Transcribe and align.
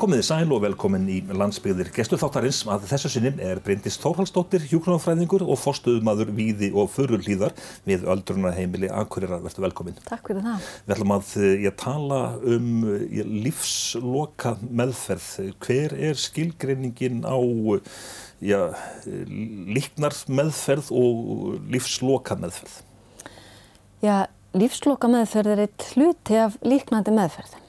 Komiði 0.00 0.24
sæl 0.24 0.52
og 0.54 0.62
velkomin 0.64 1.02
í 1.12 1.18
landsbyggðir 1.28 1.90
gestur 1.92 2.16
þáttarins 2.22 2.62
að 2.72 2.86
þessu 2.88 3.10
sinni 3.12 3.34
er 3.44 3.58
Bryndis 3.60 3.98
Þórhalsdóttir, 4.00 4.62
hjúkronafræðingur 4.70 5.44
og 5.44 5.58
forstuðumadur 5.60 6.30
Víði 6.38 6.70
og 6.72 6.88
Förurlíðar 6.94 7.52
við 7.84 8.06
öldrunarheimili 8.08 8.88
Akureyrar. 8.88 9.42
Verður 9.44 9.66
velkomin. 9.66 10.00
Takk 10.08 10.30
fyrir 10.30 10.46
það. 10.46 10.70
Við 10.86 10.96
ætlum 10.96 11.14
að 11.18 11.34
ég 11.42 11.68
eh, 11.68 11.76
tala 11.84 12.22
um 12.40 12.72
ég, 12.88 13.20
eh, 13.26 13.36
lífsloka 13.44 14.54
meðferð. 14.64 15.28
Hver 15.66 15.98
er 16.08 16.24
skilgreiningin 16.24 17.20
á 17.28 17.36
já, 18.40 18.60
líknar 19.04 20.16
meðferð 20.32 20.94
og 20.96 21.58
lífsloka 21.68 22.40
meðferð? 22.40 22.80
Já, 24.00 24.22
lífsloka 24.56 25.12
meðferð 25.12 25.58
er 25.58 25.66
eitt 25.68 25.90
hluti 25.92 26.40
af 26.40 26.56
líknandi 26.64 27.12
meðferð. 27.12 27.59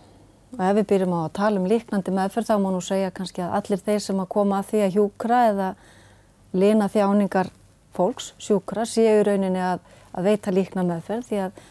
Og 0.51 0.61
ef 0.67 0.75
við 0.75 0.87
byrjum 0.89 1.15
á 1.15 1.19
að 1.23 1.33
tala 1.39 1.61
um 1.61 1.67
líknandi 1.71 2.13
meðferð 2.15 2.49
þá 2.49 2.55
má 2.59 2.69
nú 2.73 2.81
segja 2.83 3.11
kannski 3.15 3.43
að 3.45 3.57
allir 3.59 3.83
þeir 3.85 4.01
sem 4.03 4.19
að 4.19 4.31
koma 4.35 4.59
að 4.59 4.71
því 4.71 4.81
að 4.85 4.95
hjúkra 4.97 5.41
eða 5.51 5.69
lina 6.51 6.87
þjáningar 6.91 7.51
fólks, 7.95 8.33
sjúkra, 8.39 8.85
séu 8.87 9.23
rauninni 9.23 9.61
að, 9.63 9.79
að 10.11 10.27
veita 10.27 10.55
líkna 10.55 10.83
meðferð 10.87 11.29
því 11.29 11.39
að 11.45 11.61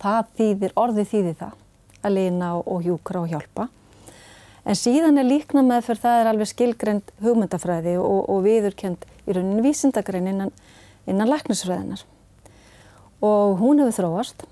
það 0.00 0.30
þýðir, 0.38 0.76
orðið 0.76 1.10
þýðir 1.12 1.36
það 1.42 1.58
að 2.08 2.16
lina 2.16 2.54
og, 2.56 2.64
og 2.72 2.86
hjúkra 2.86 3.22
og 3.24 3.32
hjálpa. 3.34 3.68
En 4.68 4.76
síðan 4.76 5.20
er 5.20 5.28
líkna 5.28 5.62
meðferð, 5.64 6.02
það 6.02 6.22
er 6.22 6.30
alveg 6.32 6.50
skilgrend 6.50 7.12
hugmyndafræði 7.24 7.94
og, 8.00 8.26
og 8.28 8.42
viðurkend 8.44 9.06
í 9.24 9.36
rauninni 9.36 9.64
vísindagrein 9.64 10.28
innan, 10.28 10.52
innan 11.08 11.30
læknisfræðinar. 11.30 12.04
Og 13.24 13.56
hún 13.62 13.80
hefur 13.82 13.96
þróast. 13.96 14.44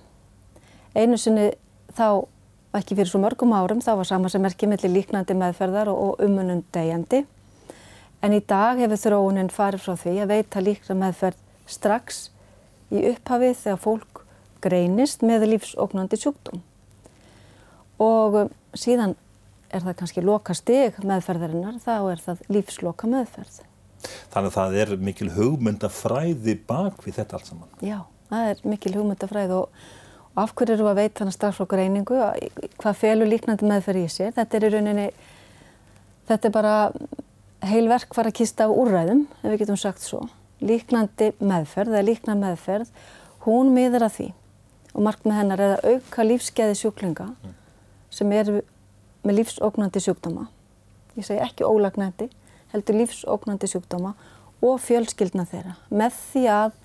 Einu 0.97 1.19
sinni 1.21 1.51
þá 1.93 2.25
og 2.77 2.83
ekki 2.83 2.97
fyrir 2.99 3.09
svo 3.09 3.23
mörgum 3.23 3.55
árum 3.57 3.81
þá 3.81 3.95
var 3.97 4.09
sama 4.09 4.29
sem 4.29 4.43
merkið 4.45 4.69
mellir 4.69 4.93
líknandi 4.93 5.35
meðferðar 5.39 5.89
og, 5.89 6.21
umunum 6.21 6.61
degjandi. 6.75 7.23
En 8.21 8.37
í 8.37 8.43
dag 8.45 8.77
hefur 8.83 9.01
þróunin 9.01 9.49
farið 9.53 9.87
frá 9.87 9.95
því 10.03 10.15
að 10.21 10.33
veita 10.35 10.63
líkna 10.65 10.97
meðferð 11.01 11.41
strax 11.73 12.27
í 12.93 13.03
upphafið 13.15 13.57
þegar 13.63 13.81
fólk 13.81 14.23
greinist 14.65 15.25
með 15.25 15.49
lífsóknandi 15.55 16.21
sjúkdóm. 16.21 16.61
Og 18.03 18.41
um, 18.43 18.55
síðan 18.77 19.17
er 19.73 19.85
það 19.87 19.99
kannski 20.03 20.25
loka 20.25 20.55
steg 20.57 21.01
meðferðarinnar, 21.01 21.81
þá 21.81 21.97
er 22.13 22.23
það 22.23 22.47
lífsloka 22.53 23.09
meðferð. 23.09 23.63
Þannig 24.33 24.51
að 24.51 24.57
það 24.59 24.81
er 24.83 24.99
mikil 25.01 25.31
hugmyndafræði 25.33 26.61
bak 26.69 27.01
við 27.07 27.23
þetta 27.23 27.39
allt 27.39 27.49
saman? 27.49 27.71
Já, 27.81 28.03
það 28.29 28.51
er 28.51 28.67
mikil 28.69 28.99
hugmyndafræði 28.99 29.63
og 29.63 29.87
Af 30.37 30.53
hverju 30.53 30.77
eru 30.77 30.89
að 30.91 30.99
veita 31.01 31.23
þannig 31.23 31.37
starfflokkur 31.37 31.81
einingu, 31.81 32.17
hvað 32.77 32.99
felur 33.01 33.31
líknandi 33.31 33.69
meðferð 33.69 34.03
í 34.03 34.09
sér? 34.13 34.35
Þetta 34.37 34.59
er 34.59 34.67
í 34.67 34.73
rauninni, 34.75 35.07
þetta 36.29 36.49
er 36.49 36.53
bara 36.53 36.75
heil 37.65 37.87
verkvar 37.89 38.29
að 38.29 38.37
kista 38.43 38.67
af 38.67 38.75
úrræðum, 38.77 39.23
ef 39.41 39.47
við 39.49 39.63
getum 39.63 39.79
sagt 39.81 40.05
svo. 40.05 40.27
Líknandi 40.61 41.31
meðferð, 41.41 41.95
eða 41.97 42.09
líkna 42.11 42.37
meðferð, 42.37 42.91
hún 43.47 43.73
miður 43.73 44.11
að 44.11 44.19
því 44.19 44.29
og 44.97 45.05
markmið 45.05 45.37
hennar 45.37 45.61
er 45.61 45.75
að 45.77 45.89
auka 45.93 46.25
lífskeiði 46.25 46.77
sjúklinga 46.81 47.27
sem 48.13 48.31
eru 48.33 48.63
með 49.27 49.43
lífsóknandi 49.43 50.01
sjúkdóma. 50.01 50.47
Ég 51.17 51.27
segi 51.27 51.43
ekki 51.45 51.67
ólagnandi, 51.69 52.31
heldur 52.73 52.97
lífsóknandi 53.03 53.69
sjúkdóma 53.69 54.15
og 54.65 54.79
fjölskyldna 54.81 55.45
þeirra 55.51 55.77
með 55.93 56.17
því 56.31 56.45
að 56.55 56.79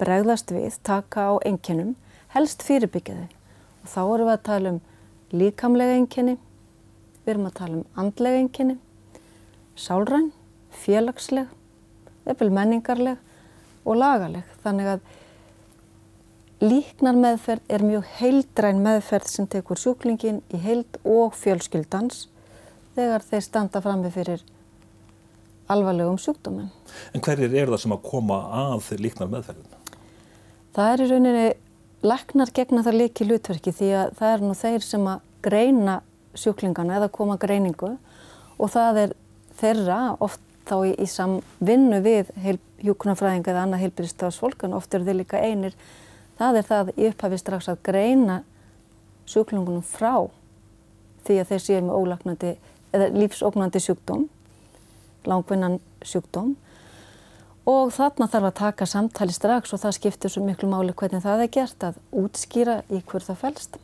bregðast 0.00 0.54
við, 0.54 0.78
taka 0.86 1.26
á 1.28 1.32
enginum 1.44 1.92
helst 2.34 2.64
fyrirbyggja 2.66 3.16
þau. 3.16 3.28
Og 3.80 3.90
þá 3.90 4.00
erum 4.02 4.28
við 4.28 4.34
að 4.34 4.44
tala 4.48 4.74
um 4.74 4.80
líkamlega 5.30 5.96
enginni, 5.96 6.36
við 7.24 7.32
erum 7.34 7.48
að 7.48 7.56
tala 7.60 7.78
um 7.78 8.02
andlega 8.02 8.42
enginni, 8.42 8.76
sálræn, 9.78 10.30
félagsleg, 10.82 11.48
eppil 12.28 12.50
menningarleg 12.54 13.18
og 13.86 13.98
lagaleg. 13.98 14.44
Þannig 14.64 14.92
að 14.94 15.00
líknar 16.60 17.16
meðferð 17.16 17.72
er 17.72 17.86
mjög 17.86 18.08
heildræn 18.18 18.82
meðferð 18.84 19.32
sem 19.32 19.48
tekur 19.50 19.80
sjúklingin 19.80 20.42
í 20.52 20.60
heild 20.60 21.00
og 21.08 21.34
fjölskyldans 21.40 22.26
þegar 22.96 23.24
þeir 23.24 23.46
standa 23.46 23.80
frammi 23.80 24.10
fyrir 24.12 24.44
alvarlegum 25.70 26.18
sjúkdóminn. 26.20 26.70
En 27.14 27.22
hverjir 27.24 27.54
er 27.54 27.70
það 27.70 27.84
sem 27.84 27.94
að 27.94 28.06
koma 28.10 28.40
að 28.60 28.90
líknar 29.00 29.30
meðferðin? 29.32 29.76
Það 30.74 30.92
er 30.92 31.02
í 31.02 31.08
rauninni 31.10 31.46
Læknar 32.00 32.48
gegna 32.56 32.80
það 32.80 32.96
líki 32.96 33.26
hlutverki 33.28 33.72
því 33.76 33.88
að 33.92 34.12
það 34.16 34.30
er 34.34 34.44
nú 34.44 34.54
þeir 34.56 34.84
sem 34.84 35.02
að 35.10 35.24
greina 35.44 35.96
sjúklingana 36.32 36.96
eða 36.96 37.10
koma 37.12 37.36
greiningu 37.40 37.90
og 38.56 38.70
það 38.72 39.00
er 39.02 39.12
þeirra 39.60 39.98
oft 40.24 40.40
þá 40.70 40.76
í, 40.88 40.94
í 40.96 41.06
samvinnu 41.10 41.98
við 42.04 42.30
hjúkunarfræðinga 42.80 43.52
eða 43.52 43.66
annað 43.66 43.84
heilbyrjastafsfólk 43.84 44.64
en 44.64 44.78
oft 44.78 44.96
eru 44.96 45.04
þeir 45.10 45.18
líka 45.18 45.42
einir. 45.44 45.76
Það 46.40 46.60
er 46.62 46.68
það 46.70 46.92
í 46.94 47.08
upphafi 47.10 47.40
strax 47.42 47.68
að 47.68 47.82
greina 47.90 48.38
sjúklingunum 49.28 49.84
frá 49.84 50.14
því 51.26 51.36
að 51.42 51.52
þeir 51.52 51.64
séu 51.66 51.82
með 51.84 52.56
lífsóknandi 53.20 53.84
sjúkdóm, 53.84 54.24
langvinnan 55.28 55.76
sjúkdóm 56.00 56.56
og 57.70 57.92
þarna 57.94 58.26
þarf 58.30 58.48
að 58.48 58.58
taka 58.58 58.86
samtali 58.88 59.34
strax 59.34 59.74
og 59.74 59.82
það 59.82 59.96
skiptir 59.98 60.32
svo 60.32 60.42
miklu 60.44 60.68
máli 60.70 60.94
hvernig 60.96 61.22
það 61.22 61.44
er 61.44 61.50
gert 61.54 61.86
að 61.86 61.98
útskýra 62.22 62.76
í 62.90 63.00
hver 63.06 63.26
það 63.26 63.40
fælst, 63.44 63.80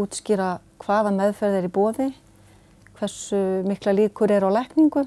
útskýra 0.00 0.50
hvaða 0.80 1.12
meðferð 1.16 1.58
er 1.58 1.66
í 1.68 1.72
bóði, 1.72 2.10
hversu 2.98 3.40
mikla 3.68 3.96
líkur 3.96 4.32
er 4.32 4.46
á 4.46 4.50
lekningu. 4.52 5.06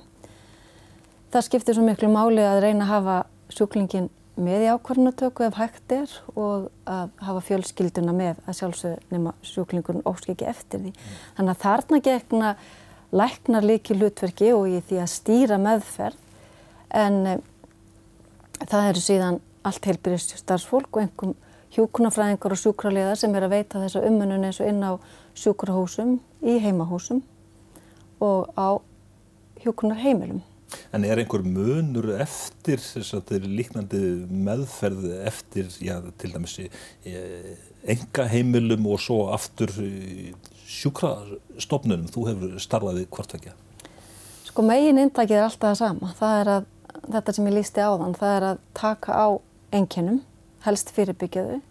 Það 1.33 1.47
skiptir 1.47 1.77
svo 1.77 1.85
miklu 1.85 2.11
máli 2.13 2.43
að 2.45 2.61
reyna 2.67 2.85
að 2.85 2.91
hafa 2.91 3.17
sjúklingin 3.53 4.11
með 4.33 4.65
í 4.65 4.69
ákvarðanatöku 4.73 5.45
ef 5.45 5.57
hægt 5.57 5.93
er 5.93 6.13
og 6.33 6.69
að 6.89 7.09
hafa 7.21 7.41
fjölskylduna 7.47 8.13
með 8.17 8.41
að 8.47 8.57
sjálfsög 8.59 9.11
nema 9.13 9.33
sjúklingurinn 9.45 10.05
ósk 10.09 10.31
ekki 10.33 10.47
eftir 10.49 10.81
því. 10.81 10.93
Þannig 11.37 11.53
að 11.53 11.63
þarna 11.65 12.01
gegna 12.07 12.53
læknar 13.13 13.65
líki 13.65 13.97
hlutverki 13.97 14.53
og 14.53 14.69
í 14.69 14.81
því 14.89 15.01
að 15.03 15.11
stýra 15.13 15.59
meðferð 15.61 16.21
en 16.93 17.43
Það 18.69 18.89
eru 18.89 19.03
síðan 19.03 19.41
allt 19.67 19.87
heilbyrjast 19.87 20.37
starfsfólk 20.39 20.95
og 20.95 21.03
einhverjum 21.03 21.35
hjúkunarfræðingar 21.73 22.53
og 22.53 22.61
sjúkraliðar 22.61 23.17
sem 23.17 23.33
er 23.35 23.47
að 23.47 23.55
veita 23.55 23.81
þessa 23.81 24.03
umönnun 24.05 24.45
eins 24.45 24.59
og 24.61 24.69
inn 24.69 24.83
á 24.85 24.93
sjúkrahúsum, 25.39 26.17
í 26.45 26.59
heimahúsum 26.61 27.23
og 28.21 28.51
á 28.53 28.77
hjúkunarheimilum. 29.63 30.43
En 30.93 31.05
er 31.05 31.21
einhver 31.21 31.43
munur 31.45 32.11
eftir 32.21 32.81
líknandi 33.45 34.01
meðferð 34.29 35.09
eftir, 35.25 35.69
já, 35.81 35.99
til 36.17 36.33
dæmis 36.33 36.57
enga 37.83 38.27
heimilum 38.29 38.87
og 38.89 39.01
svo 39.01 39.19
aftur 39.33 39.73
sjúkrastofnunum? 40.69 42.09
Þú 42.13 42.27
hefur 42.29 42.55
starfaði 42.61 43.05
hvort 43.09 43.35
vekja. 43.37 43.57
Sko 44.47 44.65
megin 44.65 45.01
intakið 45.01 45.39
er 45.39 45.47
alltaf 45.47 45.73
það 45.73 45.81
sama. 45.81 46.13
Það 46.19 46.39
er 46.39 46.53
að 46.57 46.69
þetta 47.07 47.35
sem 47.35 47.47
ég 47.49 47.57
lísti 47.57 47.83
á 47.83 47.91
þann, 47.99 48.17
það 48.17 48.35
er 48.37 48.47
að 48.47 48.63
taka 48.77 49.19
á 49.19 49.27
enginnum, 49.73 50.19
helst 50.63 50.91
fyrirbyggjaðu 50.95 51.61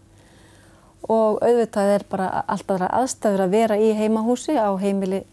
og 1.11 1.41
auðvitað 1.43 1.93
er 1.97 2.05
bara 2.07 2.27
alltaf 2.47 2.83
aðstæður 2.87 3.45
að 3.45 3.55
vera 3.57 3.77
í 3.79 3.89
heimahúsi 3.97 4.55
á 4.55 4.71
heimili 4.79 5.23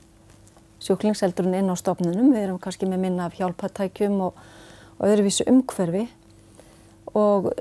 sjúklingseldurinn 0.82 1.58
inn 1.60 1.70
á 1.70 1.76
stofnunum. 1.78 2.32
Við 2.34 2.46
erum 2.46 2.58
kannski 2.62 2.88
með 2.88 3.04
minna 3.04 3.28
af 3.28 3.36
hjálpatækjum 3.38 4.16
og, 4.24 4.40
og 4.98 5.04
öðruvísu 5.06 5.46
umhverfi 5.50 6.06
og 7.14 7.52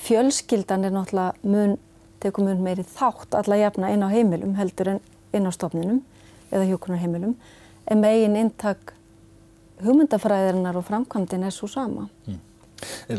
fjölskyldan 0.00 0.84
er 0.84 0.94
náttúrulega 0.94 1.48
mun, 1.48 1.76
tekur 2.20 2.44
mun 2.44 2.62
meiri 2.64 2.84
þátt 2.84 3.36
alla 3.38 3.58
jafna 3.60 3.92
inn 3.94 4.04
á 4.04 4.08
heimilum 4.12 4.56
heldur 4.58 4.96
en 4.96 5.02
inn 5.36 5.48
á 5.48 5.52
stofnunum 5.54 6.00
eða 6.50 6.66
hjókunarheimilum 6.72 7.36
en 7.90 8.02
megin 8.02 8.38
intak 8.40 8.94
hugmyndafræðirinnar 9.84 10.78
og 10.78 10.86
framkvæmdinn 10.88 11.46
er 11.46 11.54
svo 11.54 11.68
sama. 11.70 12.08
Mm. 12.26 12.38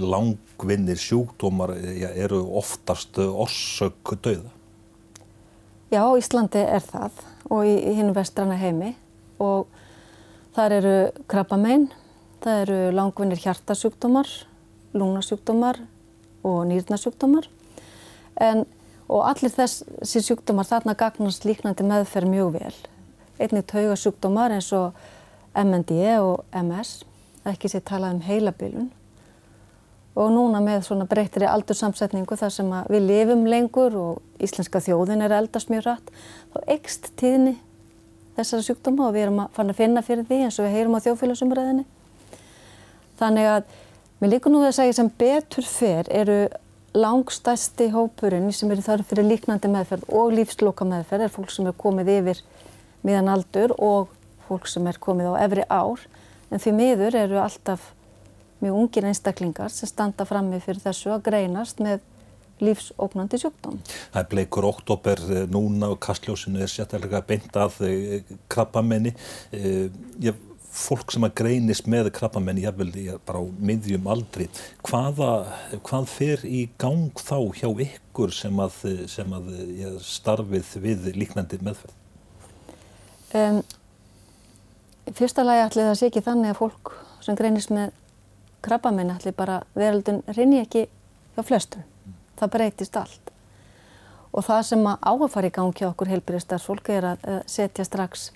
Langvinnir 0.01 0.97
sjúkdómar 0.97 1.75
ja, 1.77 2.09
eru 2.17 2.41
oftast 2.57 3.19
orsök 3.21 4.15
döða? 4.23 4.49
Já, 5.91 6.01
Íslandi 6.17 6.63
er 6.63 6.81
það 6.81 7.21
og 7.51 7.67
í, 7.67 7.75
í 7.75 7.93
hinn 7.97 8.13
vestrana 8.15 8.57
heimi 8.57 8.95
og 9.43 9.67
þar 10.55 10.77
eru 10.79 10.95
krabbamein, 11.29 11.89
það 12.41 12.61
eru 12.65 12.79
langvinnir 12.95 13.41
hjartasjúkdómar, 13.43 14.29
lungnasjúkdómar 14.95 15.81
og 16.47 16.63
nýrnasjúkdómar 16.71 17.49
en 18.41 18.65
og 19.11 19.25
allir 19.27 19.51
þessi 19.51 20.21
sjúkdómar 20.23 20.69
þarna 20.69 20.95
gagnast 20.95 21.45
líknandi 21.47 21.83
meðferð 21.83 22.31
mjög 22.31 22.53
vel. 22.55 22.75
Einnig 23.41 23.65
taugasjúkdómar 23.67 24.55
eins 24.55 24.69
og 24.77 24.95
MND 25.57 25.97
og 26.21 26.45
MS, 26.55 27.01
ekki 27.49 27.71
sé 27.71 27.81
talað 27.83 28.17
um 28.17 28.25
heilabilun 28.25 28.89
og 30.15 30.31
núna 30.33 30.59
með 30.63 30.85
svona 30.85 31.07
breytri 31.07 31.47
aldursamsetningu 31.47 32.35
þar 32.39 32.51
sem 32.51 32.71
við 32.91 33.05
lifum 33.07 33.45
lengur 33.47 33.95
og 33.95 34.43
íslenska 34.43 34.81
þjóðin 34.83 35.23
er 35.23 35.35
eldast 35.37 35.71
mjög 35.71 35.85
rætt, 35.87 36.09
þá 36.51 36.73
ekst 36.75 37.11
tíðni 37.19 37.55
þessara 38.35 38.65
sjúkdóma 38.65 39.07
og 39.07 39.15
við 39.15 39.27
erum 39.27 39.39
að 39.45 39.53
fann 39.55 39.71
að 39.71 39.79
finna 39.79 40.03
fyrir 40.05 40.27
því 40.27 40.41
eins 40.45 40.59
og 40.59 40.67
við 40.67 40.75
heyrum 40.75 40.97
á 40.99 41.03
þjóðfélagsumræðinni. 41.05 41.85
Þannig 43.21 43.49
að 43.53 43.77
mér 44.19 44.33
líka 44.33 44.51
nú 44.51 44.63
að 44.65 44.75
segja 44.79 44.97
sem 44.99 45.11
betur 45.21 45.67
fer 45.67 46.11
eru 46.11 46.39
langstæsti 46.97 47.87
hópurinn 47.93 48.51
sem 48.55 48.71
eru 48.71 48.83
þarf 48.83 49.11
fyrir 49.11 49.29
líknandi 49.29 49.71
meðferð 49.71 50.09
og 50.11 50.33
lífsloka 50.35 50.87
meðferð 50.87 51.27
er 51.27 51.31
fólk 51.31 51.53
sem 51.53 51.69
er 51.69 51.77
komið 51.79 52.11
yfir 52.17 52.41
miðan 53.07 53.31
aldur 53.31 53.75
og 53.79 54.11
fólk 54.51 54.69
sem 54.69 54.87
er 54.91 54.99
komið 55.01 55.31
á 55.31 55.35
efri 55.47 55.65
ár 55.71 56.05
en 56.51 56.59
því 56.61 56.75
miður 56.77 57.17
eru 57.23 57.41
alltaf 57.41 57.91
mjög 58.61 58.77
ungir 58.83 59.07
einstaklingar 59.09 59.73
sem 59.73 59.89
standa 59.89 60.27
frammi 60.27 60.59
fyrir 60.61 60.83
þessu 60.83 61.15
að 61.15 61.25
greinast 61.29 61.81
með 61.81 62.03
lífsóknandi 62.61 63.39
sjúkdóm. 63.41 63.79
Það 64.13 64.21
er 64.21 64.29
bleikur 64.35 64.67
oktober 64.69 65.25
eh, 65.33 65.43
núna 65.49 65.91
og 65.95 65.99
kastljósinu 66.03 66.61
er 66.61 66.69
sérstaklega 66.69 67.23
beint 67.25 67.57
að 67.57 67.79
eh, 67.87 68.33
krabbamenni. 68.51 69.15
Eh, 69.49 69.87
ég 70.21 70.37
fólk 70.71 71.11
sem 71.11 71.25
að 71.27 71.33
greinist 71.41 71.89
með 71.91 72.11
krabbamenni 72.15 72.63
ég 72.63 72.77
vil 72.77 72.91
bara 73.27 73.41
á 73.41 73.45
miðjum 73.59 74.05
aldri 74.07 74.47
hvaða, 74.87 75.31
hvað 75.83 76.05
fer 76.13 76.45
í 76.47 76.61
gang 76.79 77.11
þá 77.17 77.39
hjá 77.57 77.67
ykkur 77.87 78.31
sem 78.35 78.61
að, 78.63 78.77
sem 79.11 79.35
að 79.35 79.49
starfið 80.05 80.77
við 80.85 81.09
líknandi 81.17 81.59
meðferð? 81.65 81.97
Um, 83.35 83.59
fyrsta 85.17 85.45
lagi 85.45 85.65
ætli 85.65 85.87
það 85.87 85.97
sé 85.99 86.09
ekki 86.11 86.25
þannig 86.25 86.53
að 86.53 86.59
fólk 86.61 86.93
sem 87.21 87.37
greinist 87.37 87.71
með 87.73 87.93
krabbamenni 88.65 89.15
ætli 89.15 89.33
bara 89.35 89.61
veröldun 89.75 90.21
rinni 90.35 90.61
ekki 90.61 90.85
hjá 91.35 91.43
flestum 91.45 91.87
það 92.41 92.53
breytist 92.55 92.97
allt. 92.97 93.31
Og 94.31 94.45
það 94.47 94.61
sem 94.69 94.87
að 94.87 95.03
á 95.03 95.11
að 95.11 95.27
fara 95.33 95.49
í 95.51 95.53
gang 95.55 95.75
hjá 95.75 95.89
okkur 95.89 96.11
heilbyrjastarfólk 96.11 96.89
er 96.95 97.09
að 97.11 97.27
setja 97.51 97.85
strax 97.85 98.29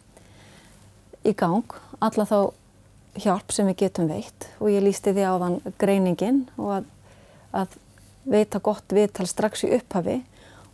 í 1.25 1.33
gang 1.37 1.77
alla 2.03 2.27
þá 2.27 2.39
hjálp 3.23 3.53
sem 3.55 3.69
við 3.71 3.79
getum 3.85 4.09
veitt 4.11 4.49
og 4.59 4.69
ég 4.73 4.83
lísti 4.83 5.15
því 5.15 5.25
áðan 5.31 5.59
greiningin 5.79 6.43
og 6.59 6.81
að, 6.81 6.89
að 7.55 7.77
veita 8.27 8.59
gott 8.59 8.91
viðtal 8.91 9.27
strax 9.29 9.63
í 9.63 9.71
upphafi 9.77 10.19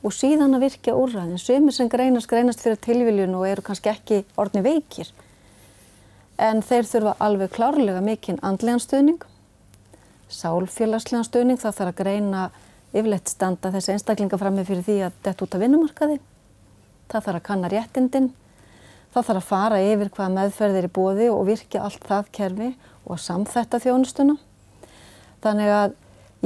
og 0.01 0.15
síðan 0.17 0.57
að 0.57 0.65
virkja 0.65 0.97
úrræðin. 0.97 1.37
Sumir 1.37 1.75
sem 1.75 1.89
greinast, 1.91 2.27
greinast 2.27 2.63
fyrir 2.63 2.81
tilviljun 2.81 3.37
og 3.37 3.45
eru 3.45 3.63
kannski 3.65 3.93
ekki 3.93 4.23
orðni 4.41 4.65
veikir 4.65 5.11
en 6.41 6.63
þeir 6.65 6.87
þurfa 6.89 7.13
alveg 7.21 7.53
klárlega 7.53 8.01
mikinn 8.03 8.39
andlegan 8.41 8.81
stuðning, 8.81 9.21
sálfélagslegan 10.31 11.27
stuðning, 11.27 11.59
það 11.61 11.77
þarf 11.77 11.91
að 11.91 11.99
greina 12.01 12.43
yfirleitt 12.91 13.31
standa 13.31 13.71
þessi 13.71 13.95
einstaklinga 13.95 14.39
frammi 14.41 14.65
fyrir 14.67 14.85
því 14.87 14.97
að 15.05 15.17
þetta 15.23 15.45
út 15.45 15.57
af 15.57 15.63
vinnumarkaði. 15.63 16.19
Það 17.11 17.25
þarf 17.27 17.39
að 17.39 17.47
kanna 17.47 17.71
réttindin, 17.71 18.29
það 19.13 19.27
þarf 19.29 19.41
að 19.41 19.49
fara 19.51 19.81
yfir 19.85 20.11
hvað 20.15 20.37
meðferðir 20.37 20.87
í 20.87 20.93
bóði 20.97 21.29
og 21.31 21.45
virkja 21.51 21.83
allt 21.85 22.07
það 22.07 22.31
kerfi 22.39 22.69
og 23.05 23.21
samþetta 23.21 23.81
þjónustuna. 23.85 24.37
Þannig 25.43 25.73
að 25.75 25.95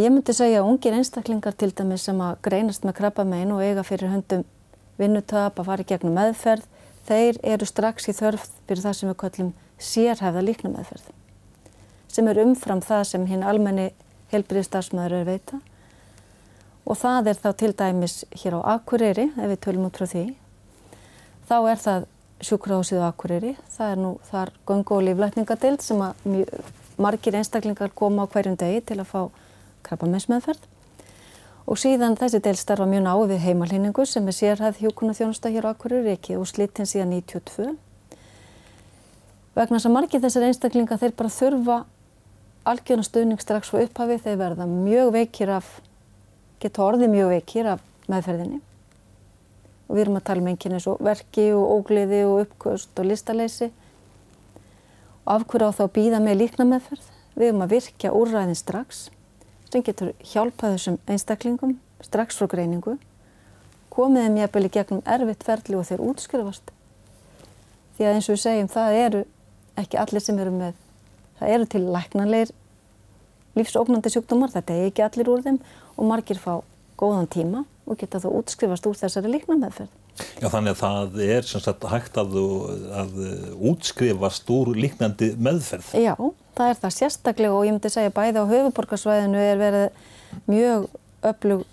ég 0.02 0.12
myndi 0.12 0.36
segja 0.36 0.62
að 0.62 0.72
ungir 0.74 0.98
einstaklingar 0.98 1.56
til 1.56 1.72
dæmis 1.72 2.06
sem 2.08 2.20
að 2.22 2.40
greinast 2.46 2.86
með 2.86 3.00
krabbamein 3.00 3.54
og 3.56 3.64
eiga 3.64 3.86
fyrir 3.88 4.12
höndum 4.12 4.46
vinnutöp 5.00 5.60
að 5.60 5.70
fara 5.70 5.84
í 5.84 5.88
gegnum 5.90 6.16
meðferð, 6.16 6.66
þeir 7.06 7.40
eru 7.44 7.68
strax 7.70 8.10
í 8.10 8.16
þörf 8.18 8.50
fyrir 8.66 8.84
það 8.86 8.98
sem 9.00 9.12
við 9.12 9.18
kallum 9.24 9.54
sérhæfða 9.82 10.44
líkna 10.46 10.74
meðferð 10.74 11.14
sem 12.16 12.28
er 12.32 12.40
umfram 12.46 12.82
það 12.84 13.04
sem 13.10 13.26
hinn 13.28 13.44
almenni 13.44 13.90
helbriðstarfsmaður 14.32 15.18
er 15.20 15.26
veita 15.28 15.60
og 16.86 16.98
það 17.00 17.32
er 17.32 17.40
þá 17.42 17.50
til 17.60 17.72
dæmis 17.78 18.18
hér 18.38 18.60
á 18.62 18.78
Akureyri, 18.78 19.32
ef 19.34 19.50
við 19.52 19.62
tölum 19.66 19.88
út 19.88 19.98
frá 19.98 20.06
því. 20.10 20.26
Þá 21.50 21.58
er 21.72 21.82
það 21.82 22.06
sjúkrahásið 22.46 23.02
á 23.02 23.10
Akureyri, 23.10 23.56
það 23.74 23.94
er 23.94 24.02
nú 24.04 24.12
þar 24.30 24.54
göngu 24.70 24.98
og 24.98 25.04
líflækningadild 25.08 25.82
sem 25.82 26.04
margir 27.02 27.40
einstaklingar 27.40 27.94
koma 27.98 28.30
á 28.30 28.32
hverjum 28.32 28.58
degi 28.60 28.84
til 28.86 29.00
að 29.02 29.10
fá 29.10 29.22
krabbamessmeðferð. 29.88 30.62
Og 31.66 31.82
síðan 31.82 32.14
þessi 32.20 32.44
del 32.46 32.58
starfa 32.60 32.86
mjög 32.86 33.08
náðu 33.08 33.30
við 33.34 33.44
heimalýningu 33.48 34.06
sem 34.06 34.28
er 34.30 34.38
sérhæð 34.38 34.84
hjókunar 34.84 35.18
þjónusta 35.18 35.50
hér 35.50 35.66
á 35.66 35.74
Akureyri 35.74 36.14
ekki 36.14 36.38
og 36.38 36.46
slittin 36.46 36.86
síðan 36.86 37.16
92. 37.18 37.74
Vegna 39.56 39.80
þess 39.80 39.88
að 39.88 39.96
margir 39.96 40.24
þessar 40.24 40.48
einstaklingar 40.50 41.00
þeir 41.00 41.16
bara 41.16 41.32
þurfa 41.32 41.80
algjörna 42.68 43.06
stuðning 43.08 43.42
strax 43.42 43.72
frá 43.72 43.84
upphafi, 43.86 44.18
þeir 44.20 44.40
verða 44.42 44.68
mjög 44.68 45.12
veikir 45.16 45.52
af 45.56 45.70
geta 46.60 46.84
orðið 46.84 47.14
mjög 47.14 47.34
veikir 47.36 47.70
af 47.76 47.84
meðferðinni 48.12 48.62
og 49.86 49.94
við 49.94 50.02
erum 50.02 50.20
að 50.20 50.26
tala 50.28 50.42
um 50.42 50.48
einnkynni 50.50 50.80
eins 50.80 50.88
og 50.90 51.02
verki 51.06 51.46
og 51.54 51.74
ógliði 51.76 52.22
og 52.26 52.40
uppkvöst 52.46 53.02
og 53.02 53.10
listaleysi 53.10 53.70
og 55.26 55.34
af 55.36 55.46
hverju 55.50 55.70
á 55.70 55.78
þá 55.78 55.84
býða 55.94 56.22
með 56.22 56.40
líkna 56.42 56.66
meðferð. 56.70 57.06
Við 57.36 57.50
erum 57.50 57.66
að 57.66 57.76
virkja 57.76 58.14
úrræðin 58.16 58.58
strax 58.58 59.10
sem 59.70 59.84
getur 59.84 60.14
hjálpað 60.24 60.78
þessum 60.78 60.98
einstaklingum 61.12 61.78
strax 62.06 62.40
frá 62.40 62.50
greiningu 62.50 62.96
komið 63.94 64.26
þeim 64.26 64.40
jafnvel 64.42 64.66
í 64.68 64.74
gegnum 64.74 65.06
erfitt 65.06 65.46
ferli 65.46 65.78
og 65.80 65.88
þeir 65.88 66.04
útskrifast. 66.04 66.72
Því 67.96 68.08
að 68.08 68.18
eins 68.18 68.30
og 68.30 68.36
við 68.36 68.44
segjum 68.44 68.72
það 68.72 69.00
eru 69.06 69.24
ekki 69.80 70.00
allir 70.02 70.24
sem 70.24 70.40
eru 70.40 70.54
með, 70.56 70.78
það 71.40 71.56
eru 71.58 71.68
til 71.72 71.84
læknanleir 71.96 72.54
lífsóknandi 73.56 74.12
sjúkdómar, 74.12 74.52
þetta 74.52 74.76
er 74.76 74.90
ekki 74.90 75.06
allir 75.06 75.32
úr 75.32 75.44
þeim 75.46 75.60
og 75.96 76.10
margir 76.10 76.40
fá 76.42 76.60
góðan 77.00 77.30
tíma 77.32 77.64
og 77.86 78.00
geta 78.00 78.20
þá 78.24 78.32
útskrifast 78.32 78.88
úr 78.90 78.98
þessari 79.00 79.32
líkna 79.32 79.58
meðferð. 79.60 79.94
Já 80.40 80.48
þannig 80.48 80.76
að 80.76 80.80
það 80.80 81.22
er 81.26 81.48
sem 81.48 81.64
sagt 81.64 81.86
hægt 81.92 82.18
að, 82.20 82.36
að 82.96 83.18
útskrifast 83.72 84.52
úr 84.56 84.72
líknandi 84.80 85.34
meðferð. 85.36 85.92
Já, 86.00 86.16
það 86.56 86.72
er 86.72 86.82
það 86.84 86.96
sérstaklega 86.98 87.56
og 87.56 87.68
ég 87.68 87.76
myndi 87.76 87.92
segja 87.92 88.14
bæði 88.16 88.44
á 88.44 88.52
höfuborgarsvæðinu 88.52 89.44
er 89.44 89.60
verið 89.60 90.46
mjög 90.48 90.88
öflug 91.32 91.66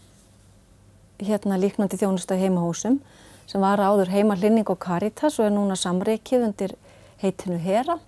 hérna 1.22 1.58
líknandi 1.62 1.98
þjónusta 2.00 2.38
heimahúsum 2.38 2.98
sem 3.50 3.62
var 3.62 3.82
áður 3.82 4.10
heima 4.10 4.37
hlinning 4.38 4.69
og 4.70 4.81
Caritas 4.82 5.38
og 5.38 5.46
er 5.46 5.55
núna 5.55 5.78
samreikið 5.78 6.46
undir 6.48 6.75
heitinu 7.22 7.58
Hera. 7.62 7.98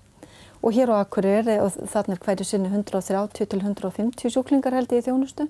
Og 0.64 0.72
hér 0.76 0.92
á 0.92 1.00
Akureyri 1.02 1.58
og 1.60 1.74
þarna 1.90 2.16
er 2.16 2.22
hverju 2.24 2.46
sinni 2.48 2.70
130 2.70 3.48
til 3.50 3.60
150 3.60 4.32
sjúklingar 4.32 4.76
held 4.76 4.92
ég 4.92 5.02
í 5.02 5.08
þjónustu. 5.08 5.48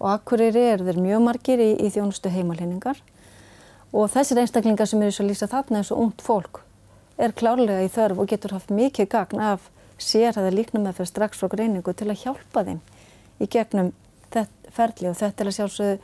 Og 0.00 0.06
Akureyri 0.12 0.62
er 0.74 0.84
þeir 0.84 1.00
mjög 1.00 1.24
margir 1.24 1.60
í, 1.60 1.72
í 1.76 1.90
þjónustu 1.92 2.32
heimalhinningar 2.32 3.02
og 3.92 4.10
þessir 4.12 4.40
einstaklingar 4.42 4.88
sem 4.88 5.02
eru 5.02 5.14
svo 5.14 5.26
lýsa 5.26 5.48
þarna 5.50 5.80
eins 5.80 5.92
og 5.94 6.02
ungt 6.02 6.24
fólk 6.24 6.62
er 7.16 7.32
klárlega 7.36 7.84
í 7.84 7.92
þörf 7.92 8.20
og 8.20 8.28
getur 8.28 8.52
haft 8.56 8.72
mikið 8.74 9.08
gagn 9.12 9.40
af 9.40 9.70
sér 9.96 10.36
að 10.36 10.48
það 10.48 10.56
líkna 10.58 10.82
með 10.84 10.98
fyrir 10.98 11.10
strax 11.12 11.40
frá 11.40 11.48
greiningu 11.52 11.94
til 11.96 12.10
að 12.12 12.20
hjálpa 12.24 12.64
þeim 12.66 12.82
í 13.40 13.48
gegnum 13.52 13.92
þetta 14.26 14.72
ferli 14.76 15.08
og 15.10 15.16
þetta 15.16 15.42
er 15.42 15.50
að 15.50 15.56
sjálfsögðu 15.56 15.96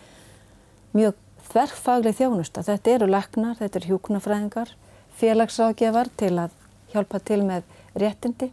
mjög 0.96 1.18
þverfagleg 1.52 2.16
þjónusta. 2.16 2.64
Þetta 2.64 2.94
eru 2.94 3.08
leknar, 3.10 3.58
þetta 3.58 3.80
eru 3.80 3.90
hjúknafræðingar, 3.92 4.72
félagsráðgefar 5.20 6.10
til 6.20 6.32
að 6.40 6.56
hjálpa 6.92 7.20
til 7.24 7.42
með 7.46 7.64
réttindi, 7.98 8.50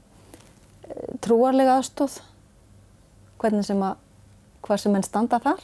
trúarlega 1.23 1.77
aðstóð, 1.79 2.19
hvernig 3.39 3.67
sem 3.67 3.81
að, 3.85 3.99
hvað 4.65 4.83
sem 4.83 4.97
enn 4.97 5.07
standa 5.07 5.39
þar. 5.43 5.63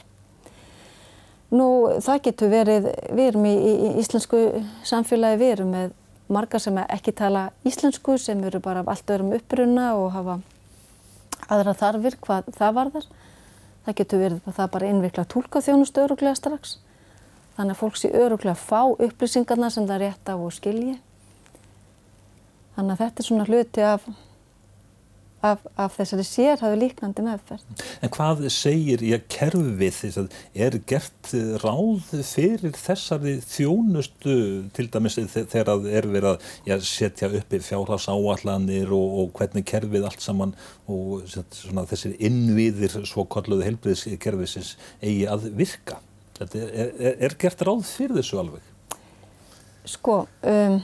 Nú 1.56 1.68
það 2.02 2.22
getur 2.24 2.50
verið, 2.50 2.90
við 3.14 3.28
erum 3.30 3.46
í, 3.46 3.54
í 3.54 3.92
íslensku 4.02 4.40
samfélagi, 4.86 5.40
við 5.42 5.54
erum 5.56 5.72
með 5.74 5.94
margar 6.32 6.62
sem 6.62 6.78
ekki 6.82 7.14
tala 7.14 7.50
íslensku 7.66 8.16
sem 8.18 8.40
eru 8.48 8.60
bara 8.62 8.82
af 8.82 8.90
allt 8.90 9.12
öðrum 9.14 9.36
uppruna 9.36 9.92
og 9.98 10.10
hafa 10.16 10.40
aðra 11.52 11.76
þarfir 11.78 12.18
hvað 12.24 12.50
það 12.56 12.74
varðar. 12.80 13.06
Það 13.86 13.98
getur 14.00 14.22
verið 14.24 14.50
það 14.56 14.70
bara 14.74 14.90
innvikla 14.90 15.24
tólkaþjónustu 15.30 16.02
öruglega 16.02 16.34
strax. 16.34 16.78
Þannig 17.56 17.76
að 17.76 17.80
fólk 17.80 18.00
sé 18.00 18.10
öruglega 18.10 18.58
fá 18.58 18.80
upplýsingarna 18.90 19.70
sem 19.70 19.86
það 19.86 20.02
rétt 20.02 20.32
af 20.32 20.42
og 20.42 20.54
skilji. 20.56 20.96
Þannig 22.76 22.92
að 22.92 23.02
þetta 23.02 23.22
er 23.22 23.26
svona 23.26 23.44
hluti 23.48 23.84
af, 23.88 24.02
af, 25.48 25.62
af 25.80 25.94
þessari 25.96 26.24
sérhafi 26.28 26.76
líknandi 26.76 27.22
meðferð. 27.24 27.84
En 28.04 28.10
hvað 28.12 28.42
segir 28.52 29.04
ég 29.06 29.22
kerfið 29.32 29.94
þess 29.96 30.18
að 30.20 30.34
er 30.66 30.76
gert 30.90 31.30
ráð 31.62 32.10
fyrir 32.28 32.76
þessari 32.76 33.32
þjónustu 33.48 34.34
til 34.76 34.86
dæmis 34.92 35.16
þegar 35.16 35.70
það 35.70 35.88
er 35.88 36.08
verið 36.12 36.28
að 36.34 36.50
já, 36.68 36.76
setja 36.90 37.30
uppi 37.40 37.62
fjárhásáallanir 37.64 38.92
og, 38.92 39.16
og 39.22 39.30
hvernig 39.40 39.64
kerfið 39.72 40.04
allt 40.10 40.24
saman 40.24 40.52
og 40.84 41.24
svona, 41.32 41.86
þessir 41.88 42.18
innviðir 42.28 42.98
svo 43.08 43.24
kalluðu 43.32 43.64
helbriðskerfisins 43.70 44.74
eigi 45.00 45.24
að 45.32 45.48
virka? 45.56 46.02
Er, 46.44 46.52
er, 46.60 47.16
er 47.24 47.38
gert 47.40 47.64
ráð 47.64 47.86
fyrir 47.88 48.18
þessu 48.18 48.42
alveg? 48.42 48.72
Sko, 49.88 50.26
um, 50.44 50.82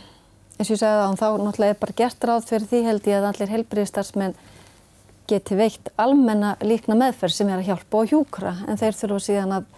eins 0.63 0.71
og 0.71 0.77
ég 0.77 0.83
segði 0.83 1.03
að 1.03 1.19
þá 1.19 1.29
náttúrulega 1.43 1.75
er 1.75 1.81
bara 1.83 1.99
gert 1.99 2.25
ráð 2.29 2.49
fyrir 2.49 2.69
því 2.71 2.81
held 2.87 3.07
ég 3.11 3.19
að 3.19 3.29
allir 3.33 3.51
helbriðistarsmenn 3.57 4.35
geti 5.31 5.59
veikt 5.59 5.91
almenna 6.01 6.55
líkna 6.63 6.97
meðferð 6.99 7.35
sem 7.35 7.51
er 7.51 7.61
að 7.61 7.71
hjálpa 7.71 8.03
og 8.03 8.13
hjúkra. 8.13 8.55
En 8.69 8.79
þeir 8.79 8.99
þurfa 8.99 9.21
síðan 9.27 9.57
að 9.59 9.69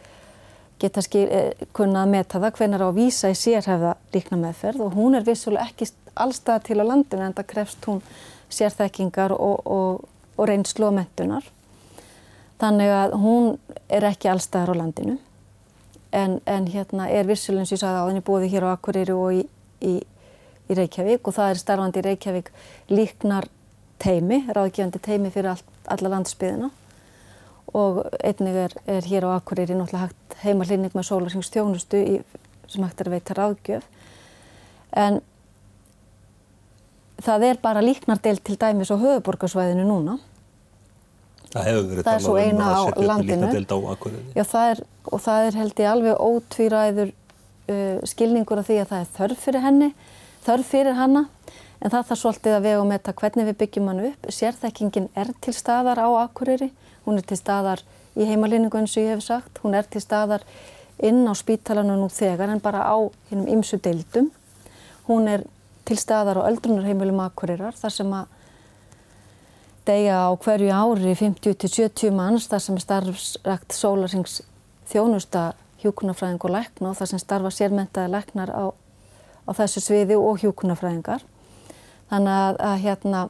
geta 0.83 1.03
skil, 1.05 1.25
eh, 1.31 1.67
kunna 1.73 2.05
að 2.05 2.13
meta 2.15 2.41
það 2.41 2.57
hvernig 2.59 2.85
á 2.85 2.89
að 2.89 2.99
vísa 2.99 3.31
í 3.31 3.39
sérhæfða 3.39 3.97
líkna 4.13 4.41
meðferð. 4.41 4.81
Og 4.85 4.95
hún 4.95 5.17
er 5.17 5.25
vissulega 5.25 5.69
ekki 5.69 5.89
allstað 6.17 6.65
til 6.69 6.81
á 6.81 6.85
landinu 6.85 7.23
en 7.23 7.35
það 7.35 7.51
krefst 7.53 7.85
hún 7.89 8.03
sérþekkingar 8.51 9.33
og, 9.33 9.67
og, 9.67 10.09
og 10.37 10.49
reynslu 10.49 10.89
og 10.89 10.95
mentunar. 10.99 11.45
Þannig 12.61 12.91
að 12.91 13.15
hún 13.21 13.59
er 13.89 14.05
ekki 14.05 14.29
allstaðar 14.29 14.75
á 14.77 14.81
landinu. 14.83 15.19
En, 16.13 16.41
en 16.47 16.67
hérna 16.67 17.09
er 17.11 17.27
vissulins, 17.27 17.73
ég 17.73 17.81
sagði 17.81 18.05
á 18.05 18.07
þenni 18.07 18.23
bóði 18.23 18.51
hér 18.53 18.69
á 18.71 18.75
Akureyri 18.77 19.15
og 19.17 19.33
í, 19.35 19.41
í, 19.83 19.95
í 20.71 20.79
Reykjavík 20.79 21.29
og 21.29 21.37
það 21.37 21.53
er 21.53 21.61
starfandi 21.61 22.01
í 22.01 22.07
Reykjavík 22.09 22.51
líknar 22.93 23.49
teimi, 24.03 24.43
ráðgjöfandi 24.49 25.03
teimi 25.05 25.33
fyrir 25.35 25.55
all, 25.55 25.63
alla 25.93 26.17
landsbyðina 26.17 26.71
og 27.75 28.05
einnig 28.23 28.57
er, 28.67 28.75
er 28.87 29.07
hér 29.09 29.27
á 29.27 29.35
Akureyri 29.35 29.77
náttúrulega 29.77 30.09
hægt 30.09 30.37
heima 30.45 30.67
hlýning 30.69 30.95
með 30.95 31.09
sólarsyngstjónustu 31.09 32.03
sem 32.71 32.85
hægt 32.85 33.01
er 33.03 33.11
að 33.11 33.17
veita 33.17 33.37
ráðgjöf 33.39 33.89
en 34.95 35.21
það 37.25 37.49
er 37.49 37.61
bara 37.63 37.83
líknardel 37.85 38.39
til 38.45 38.57
dæmis 38.61 38.93
á 38.93 38.97
höfuborgarsvæðinu 38.99 39.85
núna. 39.89 40.17
Það 41.55 41.69
hefur 41.69 41.85
verið 41.91 42.07
það 42.07 42.25
talað 42.25 42.49
um 42.55 42.63
að 42.65 42.75
setja 42.75 43.05
upp 43.15 43.29
líknardeld 43.29 43.75
á 43.75 43.79
Akureyri. 43.95 44.25
Já, 44.35 44.45
það 44.51 44.71
er, 44.73 44.83
og 45.11 45.23
það 45.25 45.47
er 45.49 45.59
held 45.61 45.83
ég 45.85 45.91
alveg 45.91 46.25
ótvíræður 46.29 47.13
uh, 47.15 47.99
skilningur 48.11 48.63
af 48.63 48.69
því 48.71 48.81
að 48.83 48.93
það 48.93 49.05
er 49.05 49.13
þörf 49.19 49.45
fyrir 49.47 49.65
henni, 49.65 49.91
þörf 50.45 50.71
fyrir 50.75 50.99
hanna, 50.99 51.27
en 51.81 51.91
það 51.93 52.07
þarf 52.11 52.21
svolítið 52.21 52.57
að 52.57 52.65
vega 52.69 52.83
og 52.83 52.89
metta 52.91 53.17
hvernig 53.17 53.49
við 53.51 53.59
byggjum 53.63 53.91
hann 53.91 54.05
upp. 54.11 54.31
Sérþekkingin 54.33 55.11
er 55.17 55.33
til 55.45 55.55
staðar 55.57 56.01
á 56.01 56.09
Akureyri, 56.25 56.71
hún 57.05 57.21
er 57.21 57.27
til 57.29 57.41
staðar 57.41 57.83
í 58.15 58.29
heimalýningu 58.29 58.79
eins 58.79 58.95
og 58.97 59.05
ég 59.05 59.17
hef 59.17 59.25
sagt, 59.25 59.61
hún 59.65 59.75
er 59.77 59.89
til 59.91 60.03
staðar 60.05 60.45
inn 61.03 61.25
á 61.27 61.35
spítalanum 61.35 62.05
nú 62.05 62.09
þegar 62.13 62.53
en 62.55 62.63
bara 62.63 62.87
á 62.87 62.97
hinnum 63.31 63.51
ymsu 63.59 63.81
deildum. 63.83 64.31
Hún 65.09 65.29
er 65.29 65.45
til 65.85 65.99
staðar 66.01 66.41
á 66.41 66.49
öldrunarheimilum 66.49 67.21
Akureyrar 67.25 67.77
þar 67.77 67.93
sem 67.93 68.15
að 68.15 68.31
deyja 69.85 70.23
á 70.25 70.31
hverju 70.41 70.71
ári 70.73 71.13
50-70 71.19 72.15
manns 72.15 72.49
þar 72.49 72.63
sem 72.65 72.79
starfsrækt 72.81 73.77
sólarsings 73.77 74.41
þjónusta 74.89 75.53
hjúkunarfræðing 75.83 76.41
og 76.47 76.55
lækna 76.55 76.93
og 76.93 76.97
þar 76.97 77.11
sem 77.11 77.21
starfa 77.21 77.53
sérmentaði 77.53 78.13
læknar 78.15 78.53
á, 78.55 78.65
á 79.45 79.51
þessu 79.55 79.83
sviði 79.85 80.19
og 80.19 80.43
hjúkunarfræðingar. 80.43 81.25
Þannig 82.13 82.37
að, 82.45 82.61
að 82.69 82.77
hérna, 82.85 83.23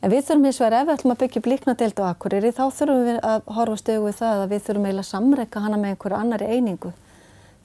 en 0.00 0.12
við 0.12 0.26
þurfum 0.28 0.46
hins 0.48 0.60
vegar 0.60 0.78
ef 0.78 0.88
við 0.88 0.94
ætlum 0.96 1.14
að 1.14 1.20
byggja 1.24 1.44
blíknadeild 1.44 2.00
á 2.00 2.04
Akureyri 2.10 2.52
þá 2.54 2.64
þurfum 2.78 3.04
við 3.08 3.20
að 3.32 3.50
horfa 3.58 3.80
stögu 3.80 4.06
við 4.08 4.18
það 4.20 4.44
að 4.44 4.54
við 4.54 4.64
þurfum 4.68 4.88
eiginlega 4.88 5.04
að 5.06 5.10
samreika 5.10 5.64
hana 5.64 5.80
með 5.80 5.94
einhverju 5.94 6.20
annari 6.20 6.50
einingu 6.52 6.92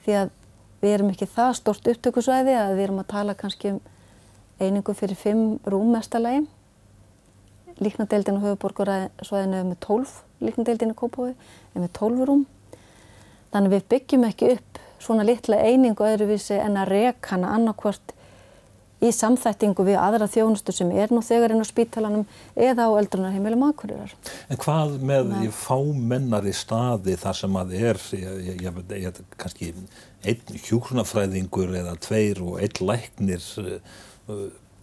því 0.04 0.16
að 0.20 0.36
við 0.80 0.94
erum 0.96 1.10
ekki 1.12 1.28
það 1.28 1.56
stort 1.58 1.90
upptökusvæði 1.92 2.54
að 2.56 2.76
við 2.78 2.86
erum 2.86 3.02
að 3.02 3.10
tala 3.12 3.36
kannski 3.36 3.74
um 3.74 3.82
einingu 4.60 4.94
fyrir 4.96 5.16
fimm 5.16 5.44
rúm 5.68 5.92
mestalagi. 5.94 6.46
Líknadeildin 7.80 8.40
á 8.40 8.44
höfuborgarsvæðinu 8.44 9.56
er 9.56 9.68
með 9.68 9.78
tólf, 9.84 10.18
líknadeildin 10.44 10.92
í 10.92 10.96
Kópói 10.96 11.30
er 11.32 11.80
með 11.80 11.92
tólf 11.96 12.24
rúm. 12.28 12.42
Þannig 13.50 13.74
við 13.76 13.86
byggjum 13.94 14.26
ekki 14.30 14.54
upp 14.56 14.80
svona 15.00 15.26
litla 15.26 15.58
einingu 15.64 16.06
öðruvísi 16.06 16.58
en 16.60 16.78
að 16.78 16.92
reka 16.94 17.34
hana 17.34 17.54
annarkvört 17.56 18.14
í 19.00 19.10
samþættingu 19.16 19.84
við 19.86 19.96
aðra 19.96 20.28
þjónustu 20.28 20.74
sem 20.76 20.90
er 20.92 21.12
nú 21.12 21.22
þegar 21.24 21.54
inn 21.54 21.64
á 21.64 21.66
spítalanum 21.68 22.24
eða 22.52 22.88
á 22.88 22.90
eldrunarheimilum 23.00 23.64
akkurirar. 23.70 24.12
En 24.52 24.60
hvað 24.60 24.98
með 25.08 25.32
fámennari 25.56 26.52
staði 26.56 27.16
þar 27.20 27.38
sem 27.40 27.60
að 27.62 27.76
er, 27.80 28.00
ég, 28.18 28.40
ég, 28.50 28.64
ég, 28.66 28.80
ég 29.06 29.20
kannski 29.40 29.72
einn 30.20 30.60
hjúknafræðingur 30.68 31.72
eða 31.80 31.96
tveir 32.04 32.42
og 32.44 32.60
einn 32.60 32.82
læknir, 32.90 33.46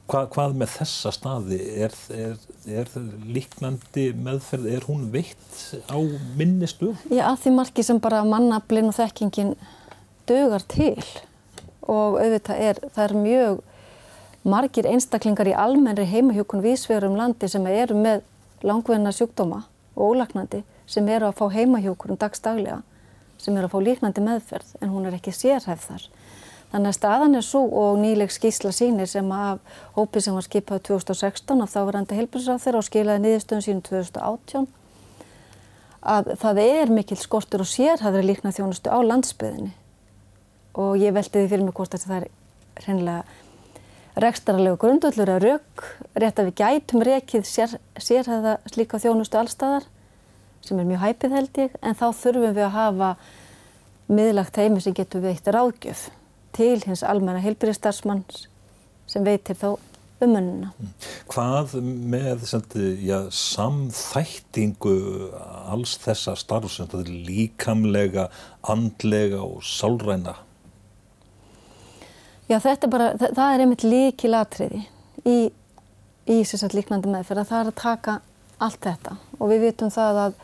hvað, 0.07 0.27
hvað 0.33 0.57
með 0.61 0.73
þessa 0.73 1.11
staði, 1.15 1.59
er, 1.85 1.95
er, 2.15 2.35
er 2.81 2.91
líknandi 3.27 4.09
meðferð, 4.15 4.67
er 4.71 4.87
hún 4.87 5.07
veitt 5.13 5.63
á 5.91 5.97
minni 6.39 6.69
stuð? 6.69 6.95
Já, 7.11 7.25
að 7.31 7.41
því 7.43 7.55
marki 7.59 7.85
sem 7.85 8.01
bara 8.03 8.23
mannablinn 8.27 8.89
og 8.91 8.97
þekkingin 8.97 9.55
dögar 10.29 10.65
til 10.71 10.95
og 11.87 12.19
auðvitað 12.19 12.63
er, 12.69 12.81
það 12.95 13.03
er 13.05 13.17
mjög 13.23 13.61
margir 14.47 14.87
einstaklingar 14.87 15.49
í 15.51 15.55
almennri 15.57 16.07
heimahjókun 16.07 16.63
vísvegur 16.63 17.09
um 17.09 17.17
landi 17.19 17.49
sem 17.51 17.65
eru 17.67 17.97
með 17.99 18.23
langvenna 18.67 19.11
sjúkdóma 19.15 19.63
og 19.95 20.13
ólagnandi 20.13 20.63
sem 20.87 21.07
eru 21.11 21.29
að 21.29 21.39
fá 21.39 21.49
heimahjókur 21.51 22.13
um 22.13 22.19
dagstaglega 22.19 22.81
sem 23.41 23.55
eru 23.57 23.67
að 23.67 23.73
fá 23.75 23.79
líknandi 23.83 24.23
meðferð 24.23 24.77
en 24.81 24.91
hún 24.93 25.07
er 25.07 25.17
ekki 25.17 25.33
sérhæf 25.35 25.83
þar. 25.89 26.07
Þannig 26.71 26.91
að 26.91 26.97
staðan 26.97 27.37
er 27.39 27.45
svo 27.47 27.61
og 27.79 27.99
nýleg 28.01 28.31
skísla 28.33 28.73
sínir 28.75 29.07
sem 29.07 29.29
af 29.31 29.61
hópi 29.95 30.19
sem 30.23 30.35
var 30.35 30.43
skipað 30.43 30.83
2016 30.89 31.63
af 31.63 31.71
þáverandi 31.71 32.17
helbilsráð 32.17 32.65
þeirra 32.65 32.81
og 32.81 32.87
skilaði 32.89 33.23
niðurstöðun 33.23 33.63
sínum 33.63 33.83
2018 33.87 34.67
að 36.07 36.31
það 36.41 36.61
er 36.63 36.91
mikil 36.93 37.17
skortur 37.19 37.63
og 37.63 37.69
sérhæfri 37.71 38.23
líkna 38.25 38.53
þjónustu 38.55 38.91
á 38.91 38.99
landsbyðinni 39.03 39.71
og 40.77 40.99
ég 41.01 41.15
veldi 41.15 41.39
því 41.39 41.51
fyrir 41.51 41.65
mig 41.65 41.75
hvort 41.77 41.95
að 41.95 42.05
það 42.05 42.17
er 42.17 42.27
reynilega 42.85 43.23
rekstaralegu 44.21 44.77
grundvöldur 44.81 45.29
að 45.29 45.43
rauk, 45.45 45.83
rétt 46.17 46.39
að 46.41 46.49
við 46.49 46.55
gætum 46.61 47.03
rekið 47.05 47.47
sér, 47.47 47.75
sérhæða 48.01 48.57
slíka 48.69 48.99
þjónustu 49.01 49.39
allstæðar 49.39 49.87
sem 50.65 50.79
er 50.81 50.87
mjög 50.89 51.03
hæpið 51.05 51.35
held 51.37 51.59
ég, 51.63 51.75
en 51.81 51.95
þá 51.95 52.07
þurfum 52.17 52.55
við 52.57 52.63
að 52.65 52.75
hafa 52.75 53.11
miðlagt 54.07 54.57
heimi 54.57 54.81
sem 54.83 54.95
getur 54.97 55.23
veitt 55.23 55.47
ráðgjöf 55.47 56.07
til 56.57 56.81
hins 56.85 57.05
almenna 57.05 57.41
heilbyrjastarsmanns 57.43 58.47
sem 59.07 59.23
veitir 59.25 59.57
þá 59.57 59.77
umönnuna. 60.23 60.71
Hvað 61.29 61.77
með 61.83 62.47
já, 63.05 63.19
samþættingu 63.29 64.95
alls 65.69 65.97
þessa 66.01 66.35
starf, 66.39 66.79
líkamlega, 67.05 68.27
andlega 68.65 69.41
og 69.43 69.61
sálræna? 69.65 70.37
Já, 72.47 72.59
þetta 72.63 72.87
er 72.87 72.91
bara, 72.91 73.07
það, 73.19 73.31
það 73.35 73.53
er 73.53 73.63
einmitt 73.63 73.83
líkilatriði 73.83 74.81
í, 75.27 75.37
í 76.31 76.41
sérstaklega 76.47 76.85
líknandi 76.85 77.11
meðferð 77.11 77.43
að 77.43 77.49
það 77.49 77.63
er 77.63 77.71
að 77.71 77.79
taka 77.81 78.19
allt 78.63 78.83
þetta. 78.87 79.17
Og 79.37 79.51
við 79.51 79.65
vitum 79.67 79.91
það 79.93 80.21
að 80.23 80.37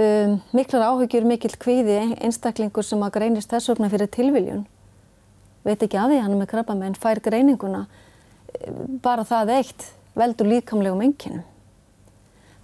um, 0.00 0.38
miklar 0.56 0.86
áhugjur, 0.88 1.26
mikil 1.28 1.52
kvíði, 1.60 1.98
einstaklingur 2.24 2.86
sem 2.86 3.04
að 3.04 3.18
greinist 3.18 3.52
þess 3.52 3.70
vegna 3.70 3.92
fyrir 3.92 4.10
tilviljun, 4.16 4.64
veit 5.64 5.82
ekki 5.82 5.98
að 6.00 6.14
því 6.14 6.20
hann 6.22 6.34
er 6.34 6.40
með 6.42 6.50
krabba 6.52 6.76
með 6.78 6.90
en 6.90 6.98
fær 7.00 7.20
greininguna, 7.24 7.84
bara 9.04 9.24
það 9.28 9.54
eitt 9.58 9.86
veldur 10.14 10.50
líkamlegum 10.50 11.02
enginum. 11.04 11.44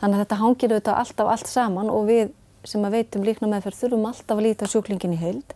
Þannig 0.00 0.16
að 0.16 0.22
þetta 0.24 0.40
hangir 0.40 0.74
auðvitað 0.74 1.00
alltaf 1.02 1.30
allt 1.34 1.50
saman 1.50 1.90
og 1.92 2.06
við 2.08 2.30
sem 2.64 2.84
að 2.84 2.96
veitum 2.98 3.24
líkna 3.24 3.48
meðferð 3.50 3.78
þurfum 3.80 4.06
alltaf 4.10 4.36
að 4.36 4.44
líta 4.46 4.68
sjúklingin 4.68 5.16
í 5.16 5.20
heild. 5.20 5.54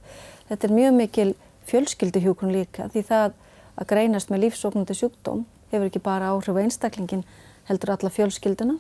Þetta 0.48 0.68
er 0.68 0.74
mjög 0.76 0.96
mikil 0.98 1.28
fjölskylduhjúkun 1.68 2.52
líka 2.52 2.88
því 2.92 3.04
það 3.08 3.36
að 3.74 3.88
greinast 3.90 4.32
með 4.32 4.44
lífsóknandi 4.46 4.96
sjúkdóm 4.98 5.44
hefur 5.72 5.88
ekki 5.88 6.02
bara 6.04 6.32
áhrif 6.32 6.56
á 6.56 6.62
einstaklingin 6.62 7.24
heldur 7.68 7.94
alla 7.94 8.12
fjölskylduna. 8.12 8.76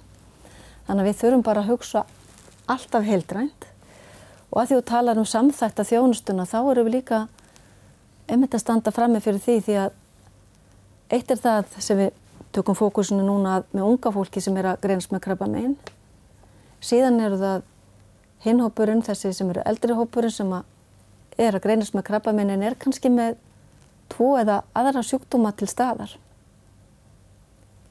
Þannig 0.86 1.04
að 1.04 1.08
við 1.08 1.20
þurfum 1.22 1.46
bara 1.46 1.64
að 1.64 1.72
hugsa 1.72 2.04
alltaf 2.70 3.08
heildrænt 3.08 3.68
og 4.50 4.60
að 4.60 4.68
því 4.70 4.78
að 4.78 4.88
tala 4.90 5.16
um 5.18 5.28
samþækta 5.28 5.88
þjónustuna 5.88 6.46
þá 6.48 6.58
eru 6.60 6.84
við 6.86 6.96
líka 6.98 7.24
einmitt 8.28 8.54
að 8.54 8.64
standa 8.64 8.92
frammi 8.94 9.20
fyrir 9.20 9.42
því 9.42 9.56
því 9.66 9.78
að 9.82 9.96
eitt 11.14 11.30
er 11.30 11.40
það 11.40 11.78
sem 11.78 12.00
við 12.00 12.12
tökum 12.54 12.78
fókusinu 12.78 13.24
núna 13.26 13.62
með 13.72 13.88
unga 13.88 14.12
fólki 14.14 14.42
sem 14.42 14.56
er 14.56 14.72
að 14.72 14.82
greinast 14.86 15.12
með 15.12 15.24
krabba 15.26 15.48
meginn. 15.50 15.76
Síðan 16.84 17.20
eru 17.24 17.40
það 17.40 17.64
hinhópurinn, 18.44 19.02
þessi 19.04 19.32
sem 19.32 19.50
eru 19.50 19.64
eldri 19.64 19.96
hópurinn 19.96 20.32
sem 20.32 20.52
að 20.52 20.70
er 21.40 21.56
að 21.56 21.64
greinast 21.64 21.94
með 21.96 22.06
krabbamenn 22.10 22.52
en 22.54 22.62
er 22.62 22.76
kannski 22.78 23.10
með 23.10 23.38
tvo 24.12 24.34
eða 24.38 24.60
aðra 24.76 25.02
sjúkdóma 25.02 25.54
til 25.58 25.68
staðar. 25.70 26.12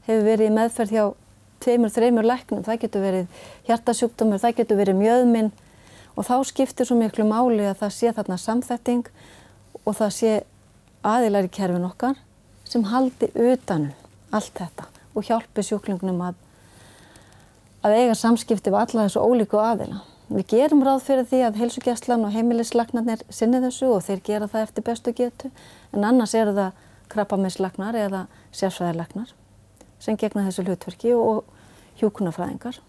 Hefur 0.07 0.25
verið 0.27 0.55
meðferð 0.55 0.95
hjá 0.95 1.03
tveimur, 1.63 1.91
þreimur 1.95 2.27
læknum, 2.27 2.63
það 2.63 2.81
getur 2.83 3.03
verið 3.03 3.43
hjartasjúkdómur, 3.67 4.41
það 4.43 4.57
getur 4.59 4.79
verið 4.79 4.99
mjöðminn 4.99 5.51
og 6.13 6.27
þá 6.27 6.35
skiptir 6.47 6.87
svo 6.87 6.97
miklu 6.99 7.25
máli 7.27 7.65
að 7.67 7.79
það 7.83 7.95
sé 7.97 8.13
þarna 8.15 8.39
samþetting 8.39 9.07
og 9.83 9.97
það 9.97 10.15
sé 10.17 10.33
aðilar 11.03 11.47
í 11.47 11.51
kerfin 11.53 11.87
okkar 11.87 12.19
sem 12.67 12.85
haldi 12.89 13.29
utanum 13.33 13.91
allt 14.33 14.55
þetta 14.57 14.87
og 15.13 15.27
hjálpi 15.27 15.65
sjúklingunum 15.65 16.21
að, 16.29 16.37
að 17.85 17.97
eiga 17.99 18.15
samskipti 18.17 18.71
við 18.73 18.79
alla 18.79 19.05
þessu 19.05 19.21
ólíku 19.21 19.59
aðila. 19.61 20.01
Við 20.33 20.47
gerum 20.55 20.81
ráð 20.85 21.03
fyrir 21.05 21.27
því 21.29 21.41
að 21.45 21.59
heilsugjastlan 21.61 22.23
og 22.25 22.33
heimilislagnarnir 22.33 23.21
sinni 23.29 23.59
þessu 23.61 23.91
og 23.93 24.05
þeir 24.07 24.23
gera 24.25 24.47
það 24.49 24.65
eftir 24.65 24.87
bestu 24.87 25.13
getu 25.13 25.51
en 25.93 26.07
annars 26.07 26.33
eru 26.39 26.55
það 26.57 26.79
krabbameinslagnar 27.13 27.99
eða 27.99 28.23
sérfræðilagnar 28.55 29.35
sem 30.01 30.17
gegna 30.17 30.47
þessu 30.47 30.65
hlutverki 30.65 31.13
og 31.13 31.43
hjúkunarfræðingar. 31.99 32.79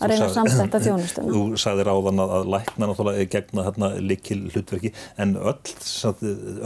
Að 0.00 0.12
reyna 0.12 0.26
að 0.26 0.34
samstætta 0.36 0.80
þjónustuna. 0.84 1.34
Þú 1.34 1.60
sagðir 1.60 1.90
áðan 1.92 2.22
að, 2.24 2.32
að 2.38 2.48
lækna 2.54 2.88
náttúrulega 2.88 3.26
gegna 3.34 3.64
hérna 3.66 3.90
likil 4.04 4.38
hlutverki 4.54 4.92
en 5.20 5.36
öll, 5.36 5.74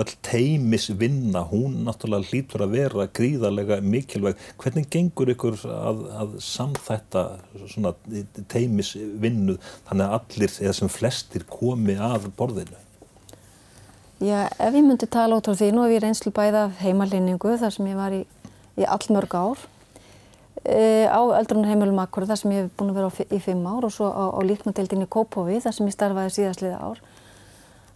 öll 0.04 0.14
teimis 0.26 0.88
vinna, 1.00 1.44
hún 1.50 1.80
náttúrulega 1.88 2.30
hlýtur 2.30 2.64
að 2.66 2.76
vera 2.78 3.08
gríðarlega 3.18 3.80
mikilvæg. 3.84 4.40
Hvernig 4.62 4.88
gengur 4.94 5.34
ykkur 5.34 5.58
að, 5.74 6.06
að 6.22 6.38
samþætta 6.46 7.26
svona 7.74 7.94
teimis 8.52 8.94
vinnu 8.94 9.58
þannig 9.88 10.06
að 10.06 10.18
allir 10.20 10.58
eða 10.62 10.78
sem 10.80 10.92
flestir 10.92 11.46
komi 11.50 11.98
að 11.98 12.30
borðinu? 12.38 12.80
Já, 14.22 14.46
ef 14.46 14.72
ég 14.72 14.84
myndi 14.86 15.08
tala 15.10 15.36
út 15.36 15.48
á 15.50 15.52
því, 15.52 15.72
nú 15.74 15.84
hef 15.84 15.96
ég 15.96 16.04
reynslu 16.04 16.30
bæða 16.32 16.68
heimalýningu 16.78 17.58
þar 17.60 17.72
sem 17.74 17.88
ég 17.90 17.98
var 17.98 18.14
í, 18.14 18.22
í 18.78 18.86
allmörg 18.86 19.34
ár 19.36 19.64
á 20.64 21.20
eldrunarheimilum 21.40 21.98
Akkur 22.00 22.24
þar 22.28 22.40
sem 22.40 22.54
ég 22.54 22.64
hef 22.64 22.76
búin 22.78 22.94
að 22.94 23.00
vera 23.00 23.26
í 23.36 23.40
fimm 23.42 23.66
ár 23.68 23.84
og 23.84 23.92
svo 23.92 24.08
á, 24.08 24.24
á 24.32 24.40
líknadeildinni 24.44 25.10
Kópófi 25.12 25.60
þar 25.60 25.76
sem 25.76 25.90
ég 25.90 25.96
starfaði 25.96 26.36
síðastliða 26.38 26.80
ár 26.80 27.02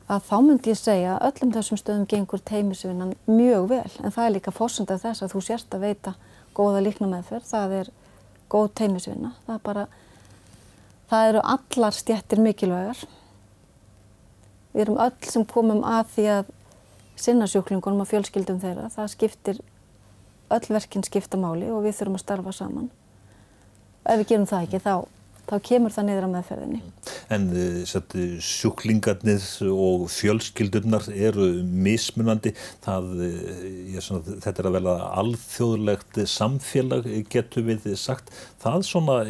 að 0.09 0.25
þá 0.25 0.37
myndi 0.41 0.73
ég 0.73 0.81
segja 0.81 1.15
að 1.17 1.27
öllum 1.29 1.53
þessum 1.53 1.81
stöðum 1.81 2.09
gengur 2.09 2.43
teimisvinnan 2.49 3.15
mjög 3.29 3.69
vel. 3.73 3.91
En 4.01 4.13
það 4.15 4.25
er 4.25 4.35
líka 4.39 4.55
fórsendað 4.57 5.03
þess 5.05 5.25
að 5.25 5.35
þú 5.35 5.43
sérst 5.45 5.77
að 5.77 5.85
veita 5.85 6.15
góða 6.57 6.83
líknameðferð, 6.87 7.49
það 7.49 7.75
er 7.83 7.91
góð 8.49 8.69
teimisvinna, 8.81 9.35
það 9.47 9.55
er 9.55 9.65
bara, 9.67 9.87
það 11.11 11.33
eru 11.33 11.43
allar 11.55 11.99
stjættir 11.99 12.43
mikilvægar. 12.45 13.03
Við 14.73 14.85
erum 14.87 15.01
öll 15.05 15.29
sem 15.29 15.45
komum 15.49 15.85
að 15.87 16.15
því 16.15 16.27
að 16.39 16.55
sinna 17.19 17.49
sjúklingunum 17.51 18.05
og 18.05 18.09
fjölskyldum 18.09 18.63
þeirra. 18.63 18.89
Það 18.95 19.13
skiptir, 19.13 19.61
öll 20.55 20.73
verkinn 20.73 21.07
skipta 21.07 21.39
máli 21.41 21.69
og 21.73 21.85
við 21.87 22.01
þurfum 22.01 22.19
að 22.19 22.25
starfa 22.25 22.57
saman. 22.57 22.91
Ef 24.09 24.21
við 24.23 24.29
gerum 24.33 24.49
það 24.49 24.67
ekki 24.67 24.81
þá, 24.85 24.95
þá 25.51 25.55
kemur 25.69 25.95
það 25.95 26.07
niður 26.09 26.27
á 26.27 26.31
meðferðinni. 26.35 26.81
En 27.35 27.47
eh, 27.53 27.81
satt, 27.89 28.17
sjúklingarnir 28.45 29.45
og 29.69 30.07
fjölskyldurnar 30.15 31.09
eru 31.13 31.49
mismunandi. 31.89 32.55
Það, 32.85 33.11
eh, 33.29 33.99
svona, 34.05 34.39
þetta 34.47 34.65
er 34.65 34.71
að 34.71 34.79
velja 34.79 34.97
alþjóðlegt 35.23 36.23
samfélag 36.33 37.11
getur 37.33 37.69
við 37.69 37.91
sagt. 38.01 38.33
Það 38.63 38.87
svona, 38.89 39.21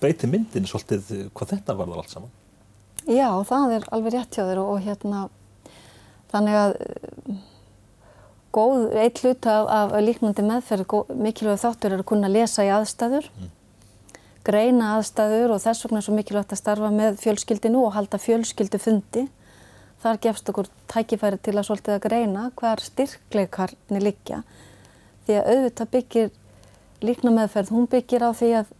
beiti 0.00 0.30
myndin 0.30 0.70
svolítið 0.70 1.28
hvað 1.36 1.56
þetta 1.56 1.76
var 1.76 1.92
það 1.92 2.02
allt 2.04 2.16
saman. 2.16 2.34
Já, 3.02 3.28
það 3.44 3.76
er 3.76 3.88
alveg 3.90 4.14
rétt 4.14 4.36
hjá 4.36 4.44
þér 4.46 4.60
og, 4.62 4.76
og 4.76 4.84
hérna 4.84 5.24
þannig 6.32 6.58
að 6.58 6.76
góð, 8.52 8.92
eitt 9.00 9.22
hlut 9.22 9.46
af, 9.48 9.70
af 9.72 9.94
líknandi 10.04 10.44
meðferð, 10.46 10.96
mikilvæg 11.16 11.60
þáttur 11.62 11.94
er 11.94 12.02
að 12.02 12.08
kunna 12.12 12.30
lesa 12.32 12.66
í 12.66 12.72
aðstæður, 12.72 13.28
mm. 13.32 13.52
greina 14.46 14.96
aðstæður 14.96 15.54
og 15.56 15.62
þess 15.64 15.86
vegna 15.86 16.02
er 16.02 16.06
svo 16.08 16.16
mikilvægt 16.16 16.52
að 16.54 16.60
starfa 16.60 16.90
með 16.94 17.20
fjölskyldinu 17.22 17.86
og 17.86 17.96
halda 17.96 18.20
fjölskyldu 18.22 18.80
fundi. 18.82 19.26
Þar 20.02 20.20
gefst 20.24 20.48
okkur 20.50 20.68
tækifæri 20.90 21.38
til 21.38 21.54
að 21.54 21.66
svolítið 21.68 21.94
að 21.94 22.04
greina 22.08 22.48
hver 22.58 22.80
styrkleikarnir 22.82 24.02
liggja 24.02 24.42
því 25.26 25.36
að 25.38 25.50
auðvitað 25.52 25.92
byggir 25.92 26.32
líkna 27.02 27.32
meðferð, 27.34 27.70
hún 27.70 27.86
byggir 27.90 28.24
á 28.26 28.30
því 28.34 28.50
að 28.60 28.72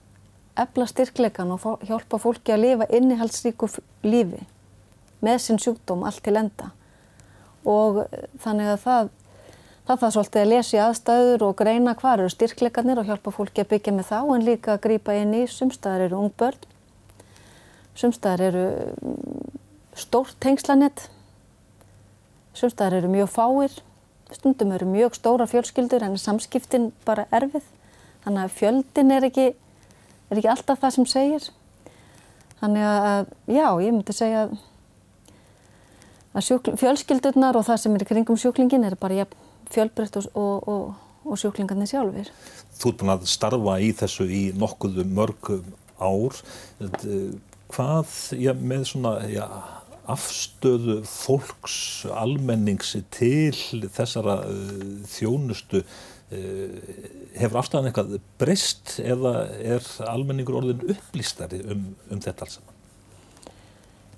ebla 0.62 0.86
styrkleikan 0.90 1.54
og 1.54 1.86
hjálpa 1.86 2.18
fólki 2.20 2.52
að 2.52 2.64
lifa 2.66 2.88
innihaldsríku 2.92 3.68
lífi 4.04 4.42
með 5.22 5.38
sinn 5.44 5.60
sjúkdóm 5.62 6.02
allt 6.06 6.22
til 6.26 6.36
enda 6.36 6.72
og 7.68 8.02
þannig 8.42 8.72
að 8.74 8.80
það 8.82 9.10
það 9.86 10.02
þarf 10.02 10.14
svolítið 10.16 10.42
að 10.42 10.50
lesa 10.52 10.76
í 10.76 10.82
aðstæður 10.82 11.46
og 11.48 11.56
greina 11.58 11.96
hvað 11.98 12.18
eru 12.18 12.34
styrkleikarnir 12.34 13.00
og 13.02 13.08
hjálpa 13.08 13.34
fólki 13.34 13.64
að 13.64 13.72
byggja 13.72 13.96
með 13.96 14.10
þá 14.12 14.20
en 14.22 14.46
líka 14.46 14.76
að 14.76 14.84
grýpa 14.86 15.16
inn 15.18 15.34
í. 15.36 15.46
Sumstaðar 15.50 16.06
eru 16.06 16.20
ungbörn. 16.22 16.68
Sumstaðar 17.98 18.46
eru 18.50 18.68
mm, 19.02 19.58
stórt 19.98 20.38
tengslanett 20.40 21.08
sumstaðar 22.56 23.00
eru 23.00 23.10
mjög 23.12 23.30
fáir. 23.32 23.78
Stundum 24.32 24.72
eru 24.72 24.88
mjög 24.88 25.16
stóra 25.18 25.46
fjölskyldur 25.48 26.04
en 26.06 26.18
samskiptin 26.20 26.90
bara 27.06 27.26
erfið. 27.34 27.64
Þannig 28.24 28.44
að 28.44 28.56
fjöldin 28.58 29.12
er 29.16 29.26
ekki 29.28 29.48
er 30.32 30.40
ekki 30.40 30.50
alltaf 30.52 30.80
það 30.80 30.94
sem 30.96 31.08
segir. 31.10 31.48
Þannig 32.62 32.86
að, 32.86 33.32
já, 33.50 33.66
ég 33.82 33.94
myndi 33.94 34.14
segja 34.14 34.44
að 36.32 36.44
sjúkling, 36.46 36.78
fjölskyldurnar 36.80 37.58
og 37.58 37.66
það 37.66 37.80
sem 37.82 37.96
er 37.98 38.06
kringum 38.08 38.38
sjúklingin 38.40 38.86
er 38.88 38.96
bara 39.00 39.18
ja, 39.18 39.26
fjölbreytt 39.72 40.18
og, 40.20 40.28
og, 40.38 40.68
og, 40.68 41.28
og 41.28 41.40
sjúklingarnir 41.40 41.90
sjálfur. 41.90 42.32
Þú 42.78 42.90
ert 42.90 43.02
búin 43.02 43.14
að 43.14 43.28
starfa 43.30 43.78
í 43.82 43.92
þessu 43.96 44.26
í 44.28 44.42
nokkuðu 44.58 45.06
mörgum 45.08 45.72
ár. 46.02 46.40
Hvað 47.72 48.16
ja, 48.36 48.52
með 48.58 48.88
svona 48.90 49.14
ja, 49.30 49.46
afstöðu 50.10 51.00
fólks 51.06 52.04
almennings 52.10 52.96
til 53.14 53.86
þessara 53.94 54.40
uh, 54.48 54.82
þjónustu 55.08 55.82
uh, 55.82 56.76
hefur 57.38 57.60
afstæðan 57.62 57.90
eitthvað 57.90 58.18
breyst 58.40 58.98
eða 59.02 59.46
er 59.62 59.86
almenningur 60.10 60.58
orðin 60.62 60.84
upplýstari 60.96 61.62
um, 61.70 61.92
um 62.10 62.22
þetta 62.22 62.46
alls 62.46 62.58
saman? 62.58 62.78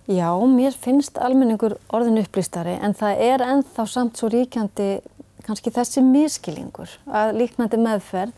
Já, 0.05 0.29
mér 0.49 0.75
finnst 0.77 1.17
almenningur 1.17 1.79
orðin 1.95 2.21
upplýstari 2.21 2.77
en 2.77 2.97
það 2.97 3.23
er 3.29 3.45
enþá 3.45 3.87
samt 3.89 4.21
svo 4.21 4.29
ríkjandi 4.33 4.89
kannski 5.45 5.73
þessi 5.75 6.03
miskilingur 6.05 6.91
að 7.07 7.35
líknandi 7.41 7.81
meðferð 7.81 8.35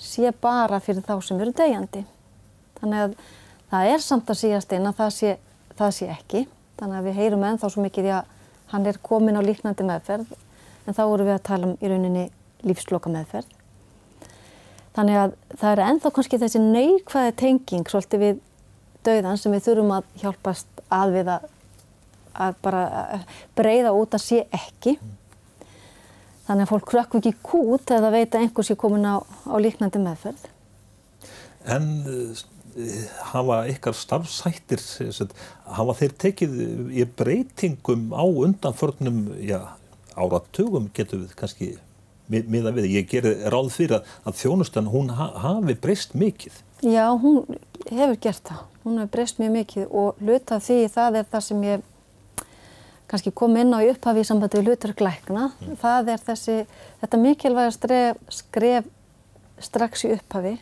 sé 0.00 0.32
bara 0.42 0.80
fyrir 0.82 1.04
þá 1.06 1.18
sem 1.22 1.40
eru 1.40 1.54
degjandi. 1.54 2.04
Þannig 2.80 3.02
að 3.02 3.16
það 3.72 3.90
er 3.94 4.04
samt 4.04 4.30
að 4.30 4.40
síast 4.40 4.72
einn 4.74 4.88
að 4.90 5.00
það 5.00 5.12
sé, 5.18 5.34
það 5.78 5.92
sé 5.98 6.08
ekki. 6.14 6.46
Þannig 6.80 6.98
að 6.98 7.08
við 7.08 7.20
heyrum 7.20 7.44
ennþá 7.48 7.70
svo 7.70 7.84
mikið 7.84 8.08
því 8.08 8.14
að 8.16 8.32
hann 8.72 8.88
er 8.90 9.02
komin 9.06 9.38
á 9.38 9.42
líknandi 9.44 9.86
meðferð 9.86 10.32
en 10.84 10.96
þá 10.96 11.04
vorum 11.04 11.28
við 11.28 11.36
að 11.36 11.46
tala 11.48 11.68
um 11.68 11.76
í 11.78 11.90
rauninni 11.90 12.24
lífsloka 12.64 13.12
meðferð. 13.12 13.48
Þannig 14.94 15.18
að 15.18 15.32
það 15.58 15.70
er 15.72 15.82
enþá 15.88 16.12
kannski 16.14 16.40
þessi 16.42 16.60
neikvæði 16.62 17.34
tenging 17.40 17.88
svolítið 17.90 18.24
við 18.24 18.42
dauðan 19.04 19.40
sem 19.40 19.54
við 19.54 19.66
þurfum 19.66 19.92
að 19.96 20.10
hjálpast 20.22 20.82
að 20.94 21.16
við 21.16 21.30
að, 21.34 21.48
að 22.46 22.58
bara 22.64 22.84
breyða 23.58 23.94
út 23.96 24.14
að 24.16 24.24
sé 24.24 24.44
ekki. 24.54 24.96
Þannig 26.44 26.66
að 26.66 26.72
fólk 26.72 26.88
krökkum 26.90 27.22
ekki 27.22 27.36
kút 27.44 27.92
eða 27.94 28.10
veit 28.12 28.34
að 28.34 28.44
einhvers 28.44 28.72
er 28.72 28.80
komin 28.80 29.06
á, 29.08 29.16
á 29.24 29.56
líknandi 29.60 30.02
meðferð. 30.02 30.42
En 31.64 31.86
eh, 32.04 32.42
hafa 33.30 33.62
ykkar 33.72 33.96
starfsættir, 33.96 34.82
hafa 35.78 35.96
þeir 36.00 36.18
tekið 36.26 36.58
í 36.92 37.06
breytingum 37.16 38.10
á 38.12 38.24
undanförnum 38.24 39.24
áratugum 40.14 40.90
getur 40.94 41.24
við 41.24 41.34
kannski 41.38 41.70
miða 42.28 42.72
við. 42.74 42.90
Ég 42.98 43.08
gerir 43.08 43.48
ráð 43.52 43.72
fyrir 43.74 43.98
að, 43.98 44.12
að 44.28 44.38
þjónustan 44.42 44.92
hún 44.92 45.10
ha, 45.16 45.30
hafi 45.44 45.76
breyst 45.80 46.14
mikið. 46.18 46.60
Já, 46.84 47.08
hún 47.20 47.58
hefur 47.90 48.16
gert 48.20 48.44
það. 48.50 48.62
Hún 48.84 49.00
hefur 49.00 49.12
breyst 49.16 49.40
mjög 49.40 49.56
mikið 49.58 49.98
og 50.02 50.22
luta 50.24 50.60
því 50.60 50.78
það 50.92 51.20
er 51.20 51.28
það 51.32 51.46
sem 51.48 51.66
ég 51.70 51.90
kannski 53.14 53.30
kom 53.30 53.54
inn 53.60 53.70
á 53.70 53.78
í 53.78 53.92
upphafi 53.92 54.24
í 54.24 54.26
sambandi 54.26 54.58
við 54.58 54.72
lutarglækna. 54.72 55.46
Mm. 55.54 55.78
Það 55.78 56.08
er 56.16 56.22
þessi, 56.26 56.56
þetta 56.98 57.20
mikilvæga 57.22 57.74
skref, 57.76 58.20
skref 58.42 58.88
strax 59.62 60.02
í 60.08 60.10
upphafi 60.16 60.56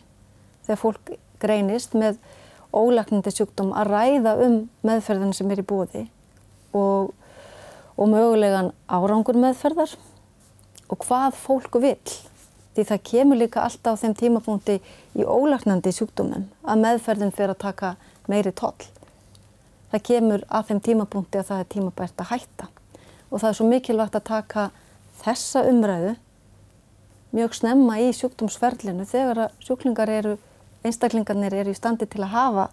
þegar 0.66 0.80
fólk 0.82 1.14
greinist 1.40 1.96
með 1.96 2.20
ólæknandi 2.76 3.32
sjúkdóm 3.32 3.72
að 3.76 3.92
ræða 3.92 4.36
um 4.44 4.58
meðferðin 4.84 5.32
sem 5.36 5.50
er 5.52 5.62
í 5.62 5.66
búði 5.66 6.04
og, 6.76 7.12
og 7.96 8.12
mögulegan 8.12 8.72
árangur 8.88 9.40
meðferðar 9.40 9.96
og 10.92 11.06
hvað 11.06 11.36
fólk 11.40 11.80
vil. 11.80 11.96
Því 12.72 12.84
það 12.88 13.04
kemur 13.08 13.40
líka 13.40 13.64
alltaf 13.64 13.96
á 13.96 14.00
þeim 14.00 14.16
tímapunkti 14.20 14.78
í 15.16 15.24
ólaknandi 15.24 15.92
sjúkdómum 15.92 16.50
að 16.64 16.84
meðferðin 16.84 17.32
fyrir 17.36 17.56
að 17.56 17.64
taka 17.64 17.94
meiri 18.28 18.52
toll. 18.56 18.76
Það 19.92 20.04
kemur 20.08 20.44
að 20.48 20.68
þeim 20.70 20.80
tímapunkti 20.86 21.40
að 21.40 21.48
það 21.50 21.62
er 21.62 21.70
tímabært 21.74 22.22
að 22.22 22.30
hætta. 22.32 22.68
Og 23.28 23.40
það 23.40 23.48
er 23.48 23.56
svo 23.58 23.66
mikilvægt 23.68 24.16
að 24.16 24.28
taka 24.28 24.68
þessa 25.22 25.64
umræðu 25.68 26.14
mjög 27.32 27.56
snemma 27.56 27.98
í 28.00 28.10
sjúkdómsferlinu 28.16 29.04
þegar 29.08 29.46
að 29.46 29.58
sjúklingar 29.64 30.10
eru, 30.12 30.36
einstaklingarnir 30.84 31.54
eru 31.62 31.72
í 31.72 31.76
standi 31.76 32.08
til 32.08 32.24
að 32.24 32.34
hafa, 32.34 32.66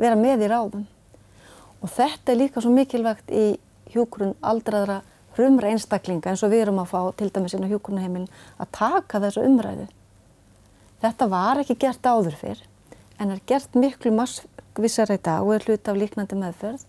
vera 0.00 0.16
með 0.20 0.44
í 0.44 0.50
ráðum. 0.52 0.86
Og 1.80 1.92
þetta 1.92 2.32
er 2.32 2.40
líka 2.42 2.64
svo 2.64 2.72
mikilvægt 2.74 3.32
í 3.32 3.46
hjúgrunn 3.92 4.36
aldraðra 4.44 5.00
frumra 5.36 5.70
einstaklinga 5.72 6.32
eins 6.32 6.42
og 6.44 6.52
við 6.52 6.66
erum 6.66 6.80
að 6.82 6.92
fá 6.92 7.00
til 7.16 7.30
dæmis 7.32 7.54
inn 7.54 7.64
á 7.64 7.72
hjókunaheimilin 7.72 8.30
að 8.58 8.72
taka 8.74 9.20
þessu 9.22 9.44
umræðu. 9.46 9.86
Þetta 10.98 11.28
var 11.30 11.60
ekki 11.62 11.78
gert 11.78 12.08
áður 12.08 12.36
fyrr 12.40 12.64
en 13.18 13.34
er 13.34 13.42
gert 13.46 13.76
miklu 13.78 14.12
massvissar 14.78 15.10
í 15.10 15.18
dag 15.18 15.42
og 15.42 15.56
er 15.56 15.64
hlut 15.66 15.88
af 15.90 15.96
líknandi 15.98 16.36
meðferð 16.38 16.84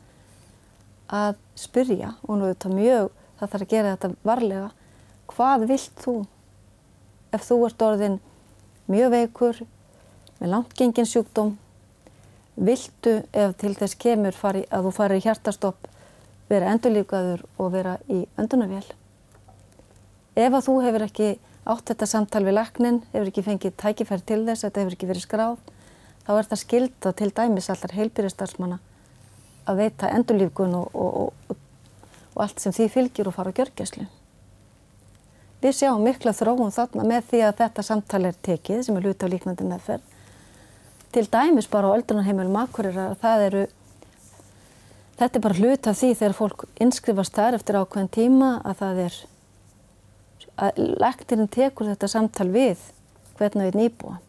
að 1.09 1.37
spyrja 1.57 2.13
og 2.27 2.37
nú 2.37 2.49
þetta 2.51 2.69
mjög, 2.69 3.09
það 3.39 3.51
þarf 3.53 3.65
að 3.65 3.71
gera 3.71 3.93
þetta 3.95 4.09
varlega, 4.29 4.67
hvað 5.29 5.65
vilt 5.69 6.03
þú 6.03 6.13
ef 7.33 7.47
þú 7.47 7.57
ert 7.65 7.81
orðin 7.81 8.19
mjög 8.89 9.09
veikur 9.15 9.61
með 10.39 10.51
langtgengin 10.53 11.09
sjúkdóm 11.09 11.55
viltu 12.59 13.15
ef 13.33 13.55
til 13.57 13.73
þess 13.73 13.97
kemur 13.97 14.37
fari, 14.37 14.65
að 14.69 14.89
þú 14.89 14.93
farir 14.93 15.17
í 15.17 15.25
hjartastopp, 15.25 15.87
vera 16.49 16.69
endurlíkaður 16.73 17.45
og 17.57 17.71
vera 17.73 17.97
í 18.11 18.25
öndunarvél. 18.37 18.85
Ef 20.35 20.53
að 20.53 20.65
þú 20.67 20.75
hefur 20.83 21.05
ekki 21.07 21.29
átt 21.69 21.89
þetta 21.89 22.09
samtal 22.09 22.43
við 22.45 22.57
laknin, 22.59 23.01
hefur 23.13 23.31
ekki 23.31 23.45
fengið 23.45 23.77
tækifæri 23.79 24.25
til 24.27 24.41
þess, 24.45 24.65
þetta 24.65 24.83
hefur 24.83 24.97
ekki 24.97 25.09
verið 25.09 25.25
skráð, 25.25 25.57
þá 26.29 26.35
er 26.37 26.45
það 26.45 26.59
skilda 26.61 27.11
til 27.17 27.31
dæmis 27.33 27.67
allar 27.73 27.95
heilbyrjastarfsmanna 27.97 28.75
að 29.65 29.79
veita 29.81 30.11
endurlíkun 30.13 30.75
og, 30.77 30.91
og, 30.93 31.15
og, 31.49 31.55
og 32.35 32.43
allt 32.43 32.61
sem 32.61 32.75
því 32.75 32.85
fylgir 32.93 33.29
og 33.29 33.33
fara 33.33 33.49
á 33.49 33.57
gjörgjæslu. 33.57 34.05
Við 35.63 35.73
sjáum 35.79 36.05
mikla 36.05 36.35
þróun 36.37 36.75
þarna 36.75 37.07
með 37.09 37.25
því 37.31 37.41
að 37.47 37.57
þetta 37.63 37.87
samtal 37.87 38.21
er 38.29 38.37
tekið 38.45 38.85
sem 38.85 38.99
er 39.01 39.09
hluti 39.09 39.25
á 39.25 39.31
líknandi 39.33 39.67
meðferð. 39.71 40.05
Til 41.17 41.25
dæmis 41.33 41.71
bara 41.73 41.89
á 41.89 41.95
öldrunarheimilum 41.97 42.61
akkurir 42.61 43.01
að 43.07 43.17
það 43.25 43.47
eru, 43.47 43.65
þetta 45.17 45.33
er 45.33 45.45
bara 45.49 45.59
hluti 45.63 45.89
af 45.89 45.99
því 45.99 46.13
þegar 46.21 46.39
fólk 46.43 46.69
inskrifast 46.77 47.41
þar 47.41 47.57
eftir 47.57 47.81
ákveðin 47.81 48.13
tíma 48.21 48.53
að 48.61 48.81
það 48.85 49.03
er, 49.07 49.21
að 50.61 50.81
lektirinn 51.01 51.53
tekur 51.57 51.89
þetta 51.89 52.13
samtal 52.13 52.51
við 52.53 52.89
hvernig 53.41 53.71
við 53.71 53.81
nýbúa. 53.81 54.19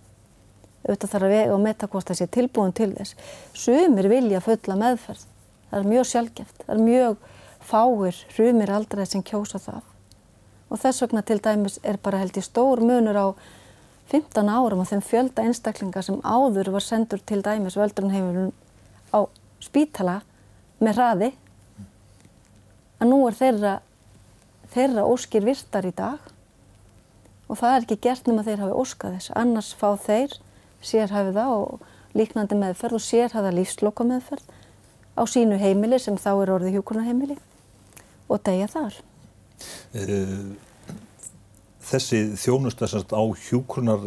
Auðvitað 0.87 1.13
þarf 1.13 1.29
að 1.29 1.35
vega 1.35 1.55
og 1.55 1.63
metta 1.65 1.91
hvort 1.93 2.09
það 2.09 2.21
sé 2.23 2.31
tilbúin 2.33 2.75
til 2.77 2.91
þess. 2.97 3.17
Sumir 3.53 4.09
vilja 4.11 4.41
fulla 4.45 4.79
meðferð. 4.81 5.27
Það 5.71 5.79
er 5.81 5.93
mjög 5.93 6.11
sjálfgeft. 6.11 6.65
Það 6.65 6.75
er 6.77 6.85
mjög 6.89 7.31
fáir, 7.71 8.27
rumir 8.39 8.73
aldrei 8.75 9.07
sem 9.07 9.23
kjósa 9.23 9.61
það 9.61 9.85
og 10.71 10.79
þess 10.79 11.03
vegna 11.03 11.23
til 11.27 11.41
dæmis 11.43 11.79
er 11.83 11.99
bara 12.03 12.21
held 12.23 12.39
í 12.39 12.45
stór 12.45 12.83
munur 12.85 13.19
á 13.19 13.27
15 14.11 14.51
árum 14.51 14.83
og 14.83 14.89
þeim 14.91 15.03
fjölda 15.07 15.45
einstaklingar 15.47 16.07
sem 16.07 16.19
áður 16.23 16.73
var 16.77 16.87
sendur 16.87 17.23
til 17.27 17.43
dæmis 17.47 17.79
völdrunheimilun 17.79 18.53
á 19.15 19.27
spítala 19.63 20.21
með 20.81 20.99
hraði 20.99 21.31
að 23.01 23.11
nú 23.11 23.21
er 23.27 23.39
þeirra, 23.39 23.75
þeirra 24.75 25.07
óskir 25.11 25.47
virtar 25.47 25.89
í 25.89 25.95
dag 25.97 26.31
og 27.51 27.59
það 27.59 27.75
er 27.75 27.87
ekki 27.87 28.01
gert 28.07 28.31
nema 28.31 28.47
þeir 28.47 28.65
hafi 28.65 28.79
óskað 28.85 29.19
þess 29.19 29.35
annars 29.43 29.73
fá 29.75 29.89
þeir 29.99 30.39
sérhæfiða 30.85 31.47
og 31.55 31.85
líknandi 32.17 32.59
meðferð 32.59 32.99
og 32.99 33.05
sérhæða 33.05 33.53
lífsloka 33.55 34.07
meðferð 34.07 34.49
á 35.21 35.23
sínu 35.29 35.59
heimili 35.61 35.99
sem 36.01 36.17
þá 36.19 36.33
er 36.33 36.53
orðið 36.57 36.79
hjúkurnaheimili 36.79 37.37
og 38.31 38.43
degja 38.47 38.69
þar. 38.71 38.99
Þessi 41.91 42.21
þjónustast 42.39 43.11
á 43.11 43.23
hjúkrunar 43.49 44.05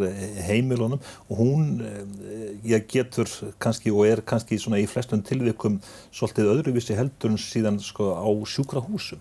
heimilunum 0.48 1.02
og 1.28 1.36
hún 1.36 1.66
eh, 1.84 2.54
ég 2.64 2.86
getur 2.88 3.28
kannski 3.60 3.92
og 3.92 4.08
er 4.08 4.22
kannski 4.24 4.56
svona 4.62 4.80
í 4.80 4.88
flestum 4.88 5.20
tilvikum 5.26 5.82
svolítið 6.16 6.52
öðruvísi 6.54 6.96
heldur 6.96 7.34
en 7.34 7.42
síðan 7.42 7.82
sko 7.84 8.14
á 8.16 8.30
sjúkrahúsum 8.48 9.20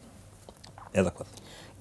eða 0.94 1.10
hvað? 1.10 1.32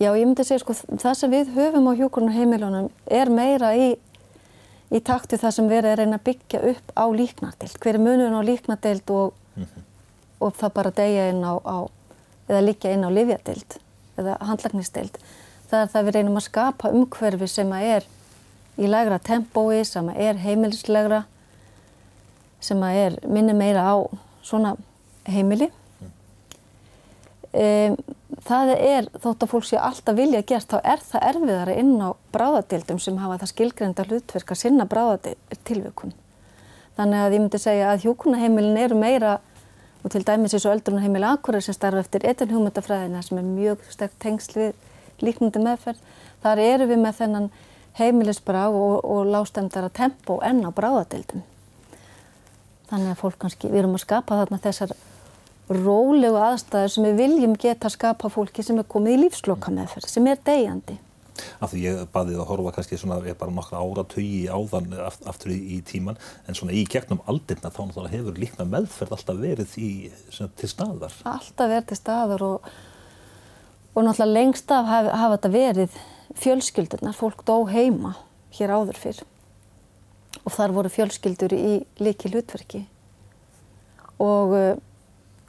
Já, 0.01 0.09
ég 0.17 0.25
myndi 0.25 0.47
segja 0.47 0.63
sko 0.63 0.73
það 0.73 1.17
sem 1.19 1.35
við 1.35 1.53
höfum 1.53 1.91
á 1.91 1.93
hjúkrunar 1.99 2.33
heimilunum 2.33 2.89
er 3.05 3.29
meira 3.29 3.75
í, 3.77 3.91
í 4.91 4.99
taktu 4.99 5.39
það 5.39 5.55
sem 5.55 5.69
við 5.69 5.77
erum 5.77 5.91
að 5.91 5.99
reyna 6.01 6.19
að 6.19 6.25
byggja 6.27 6.61
upp 6.71 6.91
á 6.99 7.05
líknardeild. 7.15 7.77
Hver 7.79 7.97
er 7.97 8.03
munun 8.03 8.35
á 8.35 8.41
líknardeild 8.43 9.11
og, 9.15 9.33
mm 9.55 9.63
-hmm. 9.63 9.83
og 10.39 10.53
það 10.59 10.73
bara 10.73 10.91
degja 10.91 11.29
inn 11.29 11.43
á, 11.43 11.53
á 11.63 11.77
eða 12.49 12.65
líka 12.65 12.91
inn 12.91 13.07
á 13.07 13.09
livjadeild 13.09 13.77
eða 14.17 14.37
handlagnisteild. 14.39 15.17
Það 15.69 15.81
er 15.81 15.91
það 15.93 16.05
við 16.05 16.15
reynum 16.15 16.37
að 16.37 16.47
skapa 16.47 16.91
umhverfi 16.91 17.47
sem 17.47 17.71
að 17.71 17.83
er 17.95 18.07
í 18.77 18.87
lægra 18.87 19.19
tempói, 19.19 19.83
sem 19.85 20.09
að 20.09 20.19
er 20.19 20.35
heimilislegra, 20.41 21.23
sem 22.59 22.83
að 22.83 22.97
er 23.05 23.17
minni 23.27 23.53
meira 23.53 23.85
á 23.87 23.95
svona 24.43 24.75
heimili. 25.27 25.71
Um, 27.51 27.97
það 28.47 28.73
er, 28.75 29.07
þótt 29.21 29.45
að 29.45 29.51
fólk 29.51 29.67
sé 29.67 29.77
alltaf 29.77 30.17
vilja 30.17 30.41
gert, 30.47 30.71
þá 30.71 30.79
er 30.93 31.03
það 31.05 31.27
erfiðara 31.29 31.77
inn 31.81 31.93
á 32.01 32.09
bráðadildum 32.33 32.99
sem 33.01 33.19
hafa 33.21 33.39
það 33.43 33.53
skilgreinda 33.53 34.05
hlutverk 34.07 34.53
að 34.53 34.61
sinna 34.61 34.87
bráðadilvikun. 34.89 36.13
Þannig 36.97 37.23
að 37.23 37.35
ég 37.35 37.43
myndi 37.43 37.61
segja 37.61 37.91
að 37.91 38.05
hjókunaheimilin 38.05 38.79
eru 38.81 38.97
meira 38.99 39.37
og 40.01 40.09
til 40.11 40.23
dæmis 40.25 40.55
eins 40.55 40.65
og 40.65 40.75
öldrunarheimili 40.75 41.27
Akureyri 41.29 41.65
sem 41.65 41.77
starfa 41.77 42.01
eftir 42.01 42.25
etilhugmyndafræðina 42.31 43.21
sem 43.25 43.37
er 43.37 43.45
mjög 43.47 43.85
sterkt 43.93 44.17
tengsl 44.23 44.57
við 44.57 45.21
líknandi 45.21 45.61
meðferð. 45.61 46.01
Þar 46.41 46.63
eru 46.63 46.89
við 46.89 47.01
með 47.03 47.19
þennan 47.21 47.47
heimilisbrá 47.99 48.65
og, 48.71 49.05
og 49.05 49.29
lástendara 49.29 49.91
tempo 49.93 50.39
enn 50.45 50.63
á 50.65 50.69
bráðadeildum. 50.73 51.45
Þannig 52.89 53.13
að 53.13 53.21
fólk 53.21 53.37
kannski, 53.39 53.69
við 53.71 53.83
erum 53.83 53.95
að 53.95 54.05
skapa 54.07 54.41
þarna 54.41 54.59
þessar 54.63 54.95
rólegu 55.77 56.41
aðstæður 56.41 56.91
sem 56.93 57.07
við 57.07 57.21
viljum 57.21 57.55
geta 57.59 57.91
skapa 57.91 58.31
fólki 58.33 58.65
sem 58.65 58.79
er 58.81 58.89
komið 58.89 59.17
í 59.17 59.21
lífsloka 59.25 59.73
meðferð, 59.73 60.09
sem 60.11 60.27
er 60.31 60.43
degjandi 60.45 60.97
af 61.63 61.71
því 61.71 61.81
ég 61.85 61.99
baðið 62.13 62.41
að 62.41 62.49
horfa 62.49 62.73
kannski 62.75 62.99
svona 62.99 63.17
er 63.25 63.37
bara 63.39 63.53
nokkra 63.55 63.81
áratögi 63.81 64.43
áðan 64.51 64.93
aftur 64.99 65.53
í, 65.53 65.59
í 65.75 65.79
tíman 65.87 66.19
en 66.45 66.57
svona 66.57 66.75
í 66.75 66.83
gegnum 66.89 67.21
aldirna 67.31 67.71
þá 67.71 67.81
náttúrulega 67.85 68.15
hefur 68.17 68.39
líkna 68.41 68.67
meðferð 68.69 69.15
alltaf 69.17 69.41
verið 69.41 69.75
í, 69.79 69.91
svona, 70.29 70.51
til 70.59 70.69
staðar. 70.71 71.17
Alltaf 71.31 71.71
verið 71.71 71.89
til 71.91 71.99
staðar 71.99 72.45
og, 72.45 72.69
og 73.95 74.05
náttúrulega 74.07 74.35
lengst 74.35 74.75
af 74.75 74.89
hafa, 74.91 75.17
hafa 75.23 75.37
þetta 75.37 75.53
verið 75.55 75.99
fjölskyldunar, 76.41 77.17
fólk 77.17 77.43
dó 77.47 77.57
heima 77.71 78.15
hér 78.55 78.75
áður 78.75 78.99
fyrr 78.99 79.25
og 80.41 80.53
þar 80.55 80.75
voru 80.75 80.91
fjölskyldur 80.91 81.53
í 81.55 81.81
líki 82.01 82.31
hlutverki 82.31 82.85
og, 84.21 84.55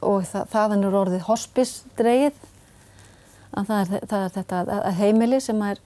og 0.02 0.26
það, 0.28 0.46
þaðan 0.52 0.86
er 0.86 0.98
orðið 0.98 1.24
hospis-dreið 1.28 2.38
að 3.52 3.66
það 3.68 3.80
er, 3.80 4.06
það 4.10 4.22
er 4.26 4.36
þetta 4.36 4.60
að 4.76 5.00
heimili 5.00 5.40
sem 5.42 5.64
er, 5.66 5.82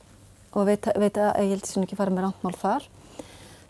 og 0.56 0.68
veit, 0.68 0.86
að 0.88 1.00
ég 1.42 1.54
held 1.54 1.66
sem 1.68 1.86
ekki 1.86 1.98
fara 1.98 2.14
með 2.14 2.28
rántmál 2.28 2.54
þar, 2.60 2.86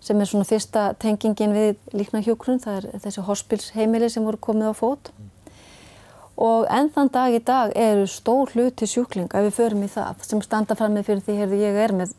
sem 0.07 0.21
er 0.21 0.31
svona 0.31 0.47
fyrsta 0.47 0.91
tengingin 1.03 1.57
við 1.57 1.97
líkna 1.97 2.23
hjókrun, 2.23 2.61
það 2.63 2.83
er 2.83 3.01
þessi 3.07 3.25
hospilsheimili 3.27 4.11
sem 4.13 4.27
voru 4.27 4.41
komið 4.43 4.71
á 4.71 4.75
fót. 4.77 5.11
Og 6.37 6.67
enn 6.69 6.91
þann 6.93 7.11
dag 7.15 7.33
í 7.33 7.41
dag 7.41 7.73
eru 7.81 8.05
stór 8.11 8.53
hluti 8.53 8.87
sjúklinga, 8.91 9.41
ef 9.41 9.49
við 9.49 9.57
förum 9.57 9.87
í 9.87 9.91
það, 9.91 10.23
sem 10.29 10.43
standa 10.45 10.77
fram 10.77 10.95
með 10.95 11.09
fyrir 11.09 11.25
því 11.25 11.37
að 11.47 11.57
ég 11.63 11.81
er 11.87 11.95
með 11.97 12.13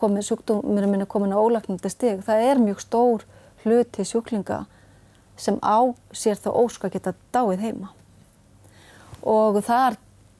komið, 0.00 0.24
sjúkdómurinn 0.30 0.94
minn 0.94 1.04
er 1.04 1.10
komin 1.10 1.36
á 1.36 1.38
ólagnandi 1.38 1.92
stig, 1.92 2.22
það 2.24 2.46
er 2.48 2.62
mjög 2.64 2.80
stór 2.86 3.26
hluti 3.66 4.06
sjúklinga 4.08 4.62
sem 5.40 5.56
á 5.64 5.78
sér 6.12 6.36
þá 6.36 6.50
óska 6.52 6.90
geta 6.92 7.14
dáið 7.32 7.64
heima. 7.64 7.90
Og 9.24 9.60
þar 9.64 9.96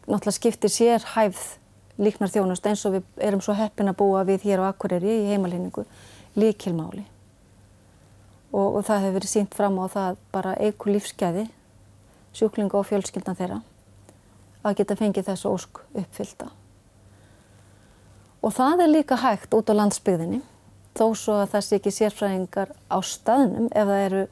náttúrulega 0.06 0.36
skiptir 0.36 0.72
sér 0.72 1.04
hæfð 1.14 1.56
líknar 2.00 2.32
þjónust 2.32 2.66
eins 2.66 2.84
og 2.88 2.96
við 2.96 3.24
erum 3.28 3.42
svo 3.44 3.54
heppin 3.56 3.90
að 3.90 3.98
búa 4.00 4.24
við 4.28 4.46
hér 4.48 4.64
á 4.64 4.70
Akureyri 4.70 5.10
í 5.22 5.32
heimalýningu 5.32 5.84
líkilmáli 6.38 7.04
og, 8.52 8.76
og 8.78 8.84
það 8.86 9.04
hefur 9.04 9.16
verið 9.18 9.32
sínt 9.34 9.56
fram 9.56 9.76
á 9.78 9.86
það 9.92 10.22
bara 10.32 10.54
eigur 10.58 10.94
lífsgæði 10.94 11.46
sjúklinga 12.36 12.78
og 12.78 12.88
fjölskyldan 12.88 13.38
þeirra 13.38 13.60
að 14.64 14.80
geta 14.80 14.96
fengið 14.96 15.28
þessu 15.30 15.50
ósk 15.50 15.80
uppfylta. 15.96 16.50
Og 18.40 18.52
það 18.56 18.84
er 18.84 18.92
líka 18.94 19.18
hægt 19.20 19.54
út 19.56 19.70
á 19.72 19.74
landsbyðinni 19.76 20.40
þó 20.96 21.06
svo 21.16 21.38
að 21.40 21.54
það 21.54 21.66
sé 21.66 21.78
ekki 21.78 21.92
sérfræðingar 21.96 22.72
á 22.88 22.98
staðnum 23.04 23.68
ef 23.68 23.88
það 23.90 24.04
eru 24.06 24.22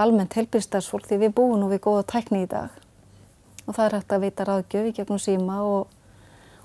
almennt 0.00 0.36
helbyrstarsfólk 0.36 1.06
því 1.08 1.18
við 1.26 1.34
búum 1.36 1.58
nú 1.60 1.68
við 1.70 1.82
góða 1.84 2.04
tækni 2.14 2.44
í 2.46 2.50
dag 2.50 2.72
og 3.66 3.74
það 3.76 3.84
er 3.84 3.96
hægt 3.98 4.14
að 4.14 4.22
veita 4.24 4.46
ráðgjöf 4.48 4.86
í 4.88 4.94
gegnum 4.96 5.20
síma 5.22 5.58
og, 5.66 5.90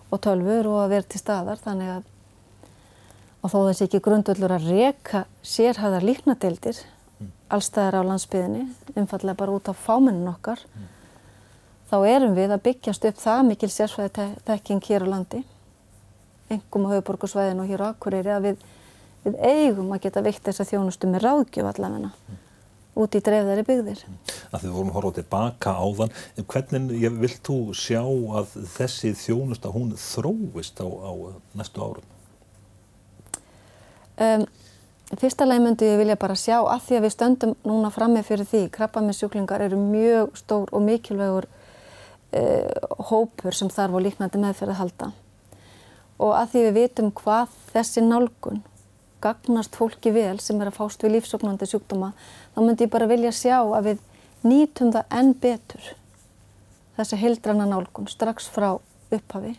og 0.10 0.22
tölfur 0.24 0.70
og 0.72 0.84
að 0.84 0.94
vera 0.96 1.10
til 1.12 1.22
staðar 1.22 1.60
þannig 1.63 1.92
að 1.98 2.06
og 3.44 3.52
þó 3.54 3.58
þessi 3.68 3.88
ekki 3.88 4.04
grundullur 4.08 4.56
að 4.56 4.70
reka 4.72 5.26
sérhæðar 5.46 6.08
líknadeildir 6.08 6.80
mm. 6.80 7.34
allstæðar 7.54 8.00
á 8.02 8.10
landsbyðinni 8.10 8.63
umfallega 8.96 9.38
bara 9.44 9.60
út 9.60 9.70
á 9.70 9.74
fámennin 9.76 10.32
okkar 10.32 10.63
mm. 10.63 10.88
þá 11.92 11.98
erum 12.08 12.34
við 12.40 12.56
að 12.56 12.66
byggjast 12.72 13.12
upp 13.12 13.22
það 13.22 13.46
mikil 13.52 13.72
sérfæði 13.76 14.32
tekking 14.48 14.84
hér 14.88 15.06
á 15.06 15.12
landi 15.13 15.44
engum 16.50 16.88
á 16.88 16.96
höfuborgarsvæðinu 16.96 17.63
og 17.66 17.72
hér 17.72 17.84
á 17.84 17.92
Akureyri 17.92 18.34
að 18.34 18.50
við, 18.50 18.68
við 19.28 19.40
eigum 19.44 19.92
að 19.92 20.06
geta 20.08 20.24
veikt 20.24 20.46
þessa 20.48 20.66
þjónustu 20.72 21.12
með 21.12 21.28
ráðgjöf 21.28 21.74
allavegna 21.76 22.13
mm 22.16 22.44
út 22.98 23.18
í 23.18 23.22
dreifðari 23.24 23.64
byggðir. 23.68 24.04
Að 24.52 24.64
þið 24.66 24.76
vorum 24.76 24.92
að 24.92 24.98
horfa 24.98 25.16
tilbaka 25.20 25.74
á 25.78 25.86
þann, 26.02 26.14
hvernig 26.54 27.18
vilt 27.22 27.42
þú 27.46 27.58
sjá 27.78 28.02
að 28.04 28.56
þessi 28.76 29.14
þjónusta 29.18 29.74
hún 29.74 29.92
þróist 30.02 30.82
á, 30.82 30.88
á 30.88 31.12
næstu 31.58 31.84
árum? 31.84 32.14
Um, 34.18 34.48
fyrsta 35.16 35.46
leið 35.46 35.62
myndi 35.62 35.92
ég 35.92 36.02
vilja 36.02 36.18
bara 36.20 36.36
sjá 36.40 36.58
að 36.64 36.88
því 36.88 36.98
að 36.98 37.06
við 37.06 37.14
stöndum 37.14 37.54
núna 37.68 37.92
frammi 37.94 38.24
fyrir 38.26 38.50
því 38.50 38.64
krabbaminsjúklingar 38.74 39.64
eru 39.68 39.78
mjög 39.78 40.34
stór 40.40 40.74
og 40.74 40.84
mikilvægur 40.84 41.46
uh, 41.46 42.96
hópur 43.12 43.56
sem 43.56 43.70
þarf 43.72 43.94
á 43.94 44.00
líknandi 44.04 44.42
meðferð 44.42 44.74
að 44.74 44.82
halda 44.82 45.12
og 46.18 46.34
að 46.34 46.50
því 46.52 46.64
við 46.66 46.78
vitum 46.80 47.12
hvað 47.22 47.54
þessi 47.76 48.04
nálgun 48.04 48.64
gagnast 49.24 49.76
fólki 49.76 50.12
vel 50.16 50.38
sem 50.44 50.60
er 50.62 50.72
að 50.72 50.78
fást 50.80 51.04
við 51.04 51.18
lífsóknandi 51.18 51.68
sjúkdóma, 51.70 52.12
þá 52.54 52.60
myndi 52.62 52.86
ég 52.86 52.94
bara 52.94 53.10
vilja 53.10 53.34
sjá 53.36 53.58
að 53.62 53.92
við 53.92 54.04
nýtum 54.48 54.92
það 54.94 55.18
enn 55.20 55.34
betur 55.42 55.88
þessi 56.98 57.20
heildrana 57.22 57.68
nálgun 57.70 58.10
strax 58.10 58.48
frá 58.50 58.76
upphafi. 59.14 59.54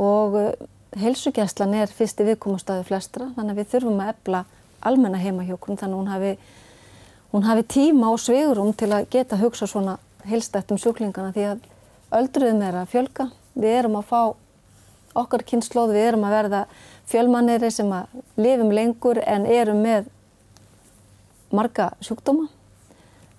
Og 0.00 0.36
uh, 0.36 0.52
heilsugjæslan 0.98 1.74
er 1.76 1.92
fyrsti 1.92 2.26
viðkomastæði 2.26 2.86
flestra 2.88 3.30
þannig 3.36 3.54
að 3.54 3.60
við 3.60 3.70
þurfum 3.74 4.00
að 4.02 4.12
ebla 4.14 4.44
almenna 4.80 5.20
heimahjókun 5.20 5.78
þannig 5.80 5.94
að 5.94 6.00
hún 6.00 6.12
hafi, 6.14 6.32
hún 7.34 7.46
hafi 7.46 7.66
tíma 7.76 8.12
og 8.14 8.22
sveigurum 8.22 8.72
til 8.74 8.90
að 8.96 9.10
geta 9.12 9.38
hugsa 9.40 9.68
svona 9.68 9.98
heilstætt 10.26 10.72
um 10.72 10.80
sjúklingana 10.80 11.34
því 11.36 11.46
að 11.52 11.68
öldruðum 12.20 12.64
er 12.66 12.80
að 12.80 12.90
fjölga, 12.94 13.28
við 13.54 13.76
erum 13.82 13.98
að 14.00 14.08
fá 14.08 14.22
okkar 15.20 15.44
kynnslóð, 15.46 15.94
við 15.94 16.08
erum 16.08 16.26
að 16.26 16.36
verða 16.36 16.62
fjölmanniri 17.10 17.70
sem 17.74 17.90
að 17.92 18.22
lifum 18.40 18.72
lengur 18.74 19.20
en 19.26 19.46
erum 19.50 19.82
með 19.84 20.08
marga 21.50 21.90
sjúkdóma 22.04 22.46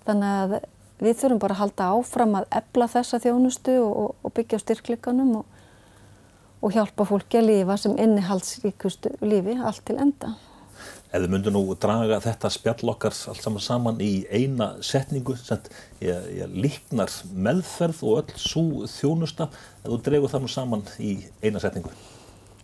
þannig 0.05 0.37
að 0.43 0.55
við 1.01 1.17
þurfum 1.21 1.41
bara 1.41 1.55
að 1.55 1.63
halda 1.63 1.89
áfram 1.95 2.37
að 2.37 2.47
ebla 2.61 2.87
þessa 2.91 3.19
þjónustu 3.23 3.79
og, 3.81 4.13
og 4.21 4.35
byggja 4.37 4.61
styrkleikanum 4.61 5.33
og, 5.41 5.57
og 6.61 6.75
hjálpa 6.75 7.07
fólki 7.09 7.39
að 7.39 7.49
lifa 7.49 7.77
sem 7.81 7.97
innihaldsríkustu 7.97 9.15
lífi 9.25 9.57
allt 9.57 9.83
til 9.87 9.97
enda. 10.01 10.35
Eða 11.11 11.27
myndu 11.27 11.51
nú 11.51 11.65
draga 11.75 12.21
þetta 12.23 12.49
spjall 12.53 12.93
okkar 12.93 13.11
allt 13.11 13.43
saman 13.43 13.63
saman 13.65 13.99
í 14.01 14.23
eina 14.31 14.71
setningu 14.85 15.35
sem 15.39 15.59
ég, 15.99 16.29
ég 16.39 16.55
líknar 16.55 17.11
meðferð 17.35 18.05
og 18.07 18.21
öll 18.21 18.39
svo 18.39 18.87
þjónusta 18.89 19.49
að 19.81 19.89
þú 19.89 19.99
dregur 20.05 20.31
það 20.31 20.45
nú 20.45 20.53
saman 20.53 20.87
í 21.01 21.17
eina 21.43 21.61
setningu. 21.61 21.91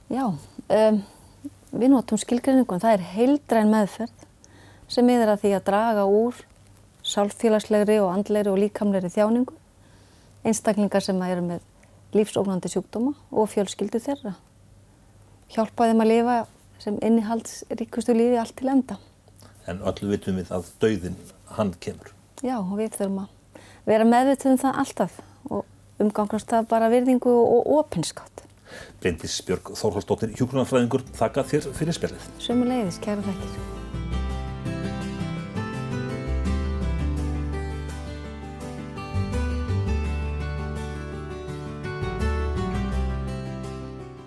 Já, 0.08 0.24
um, 0.32 1.00
við 1.76 1.89
notum 1.91 2.20
skilgrinningun, 2.22 2.80
það 2.80 2.93
er 2.96 3.08
heildræn 3.12 3.72
meðferð 3.74 4.28
sem 4.88 5.10
yfir 5.12 5.32
að 5.34 5.41
því 5.41 5.52
að 5.58 5.65
draga 5.67 6.06
úr 6.08 6.38
sálfélagslegri 7.08 7.98
og 8.00 8.13
andlegri 8.13 8.54
og 8.54 8.62
líkamlegri 8.62 9.12
þjáningu, 9.12 9.56
einstaklingar 10.48 11.04
sem 11.04 11.20
eru 11.28 11.43
með 11.43 11.65
lífsóknandi 12.15 12.72
sjúkdóma 12.72 13.17
og 13.36 13.52
fjölskyldu 13.52 14.00
þeirra. 14.04 14.38
Hjálpa 15.52 15.89
þeim 15.91 16.04
að 16.06 16.12
lifa 16.13 16.38
sem 16.80 17.00
innihaldsríkustu 17.04 18.15
lífi 18.15 18.39
allt 18.39 18.56
til 18.56 18.72
enda. 18.72 19.00
En 19.67 19.84
öllu 19.84 20.13
vitum 20.13 20.39
við 20.39 20.56
að 20.56 20.72
dauðin 20.80 21.20
hann 21.58 21.76
kemur. 21.84 22.13
Já, 22.39 22.62
við 22.63 22.96
þurfum 22.96 23.26
að 23.26 23.63
vera 23.91 24.08
meðvituð 24.08 24.54
um 24.56 24.60
það 24.63 24.84
alltaf 24.86 25.22
og 25.52 26.04
umgangast 26.04 26.52
það 26.52 26.72
bara 26.72 26.91
virðingu 26.96 27.34
og 27.43 27.72
opinskátt. 27.82 28.47
Bryndis 29.02 29.40
Björg 29.48 29.74
Þórhaldsdóttir, 29.78 30.36
hjúgrunarfræðingur, 30.38 31.08
þakka 31.18 31.48
þér 31.54 31.74
fyrir 31.80 32.00
spjallið. 32.00 32.30
Sömu 32.44 32.70
leiðis, 32.70 33.02
kæra 33.04 33.26
þekkir. 33.28 33.77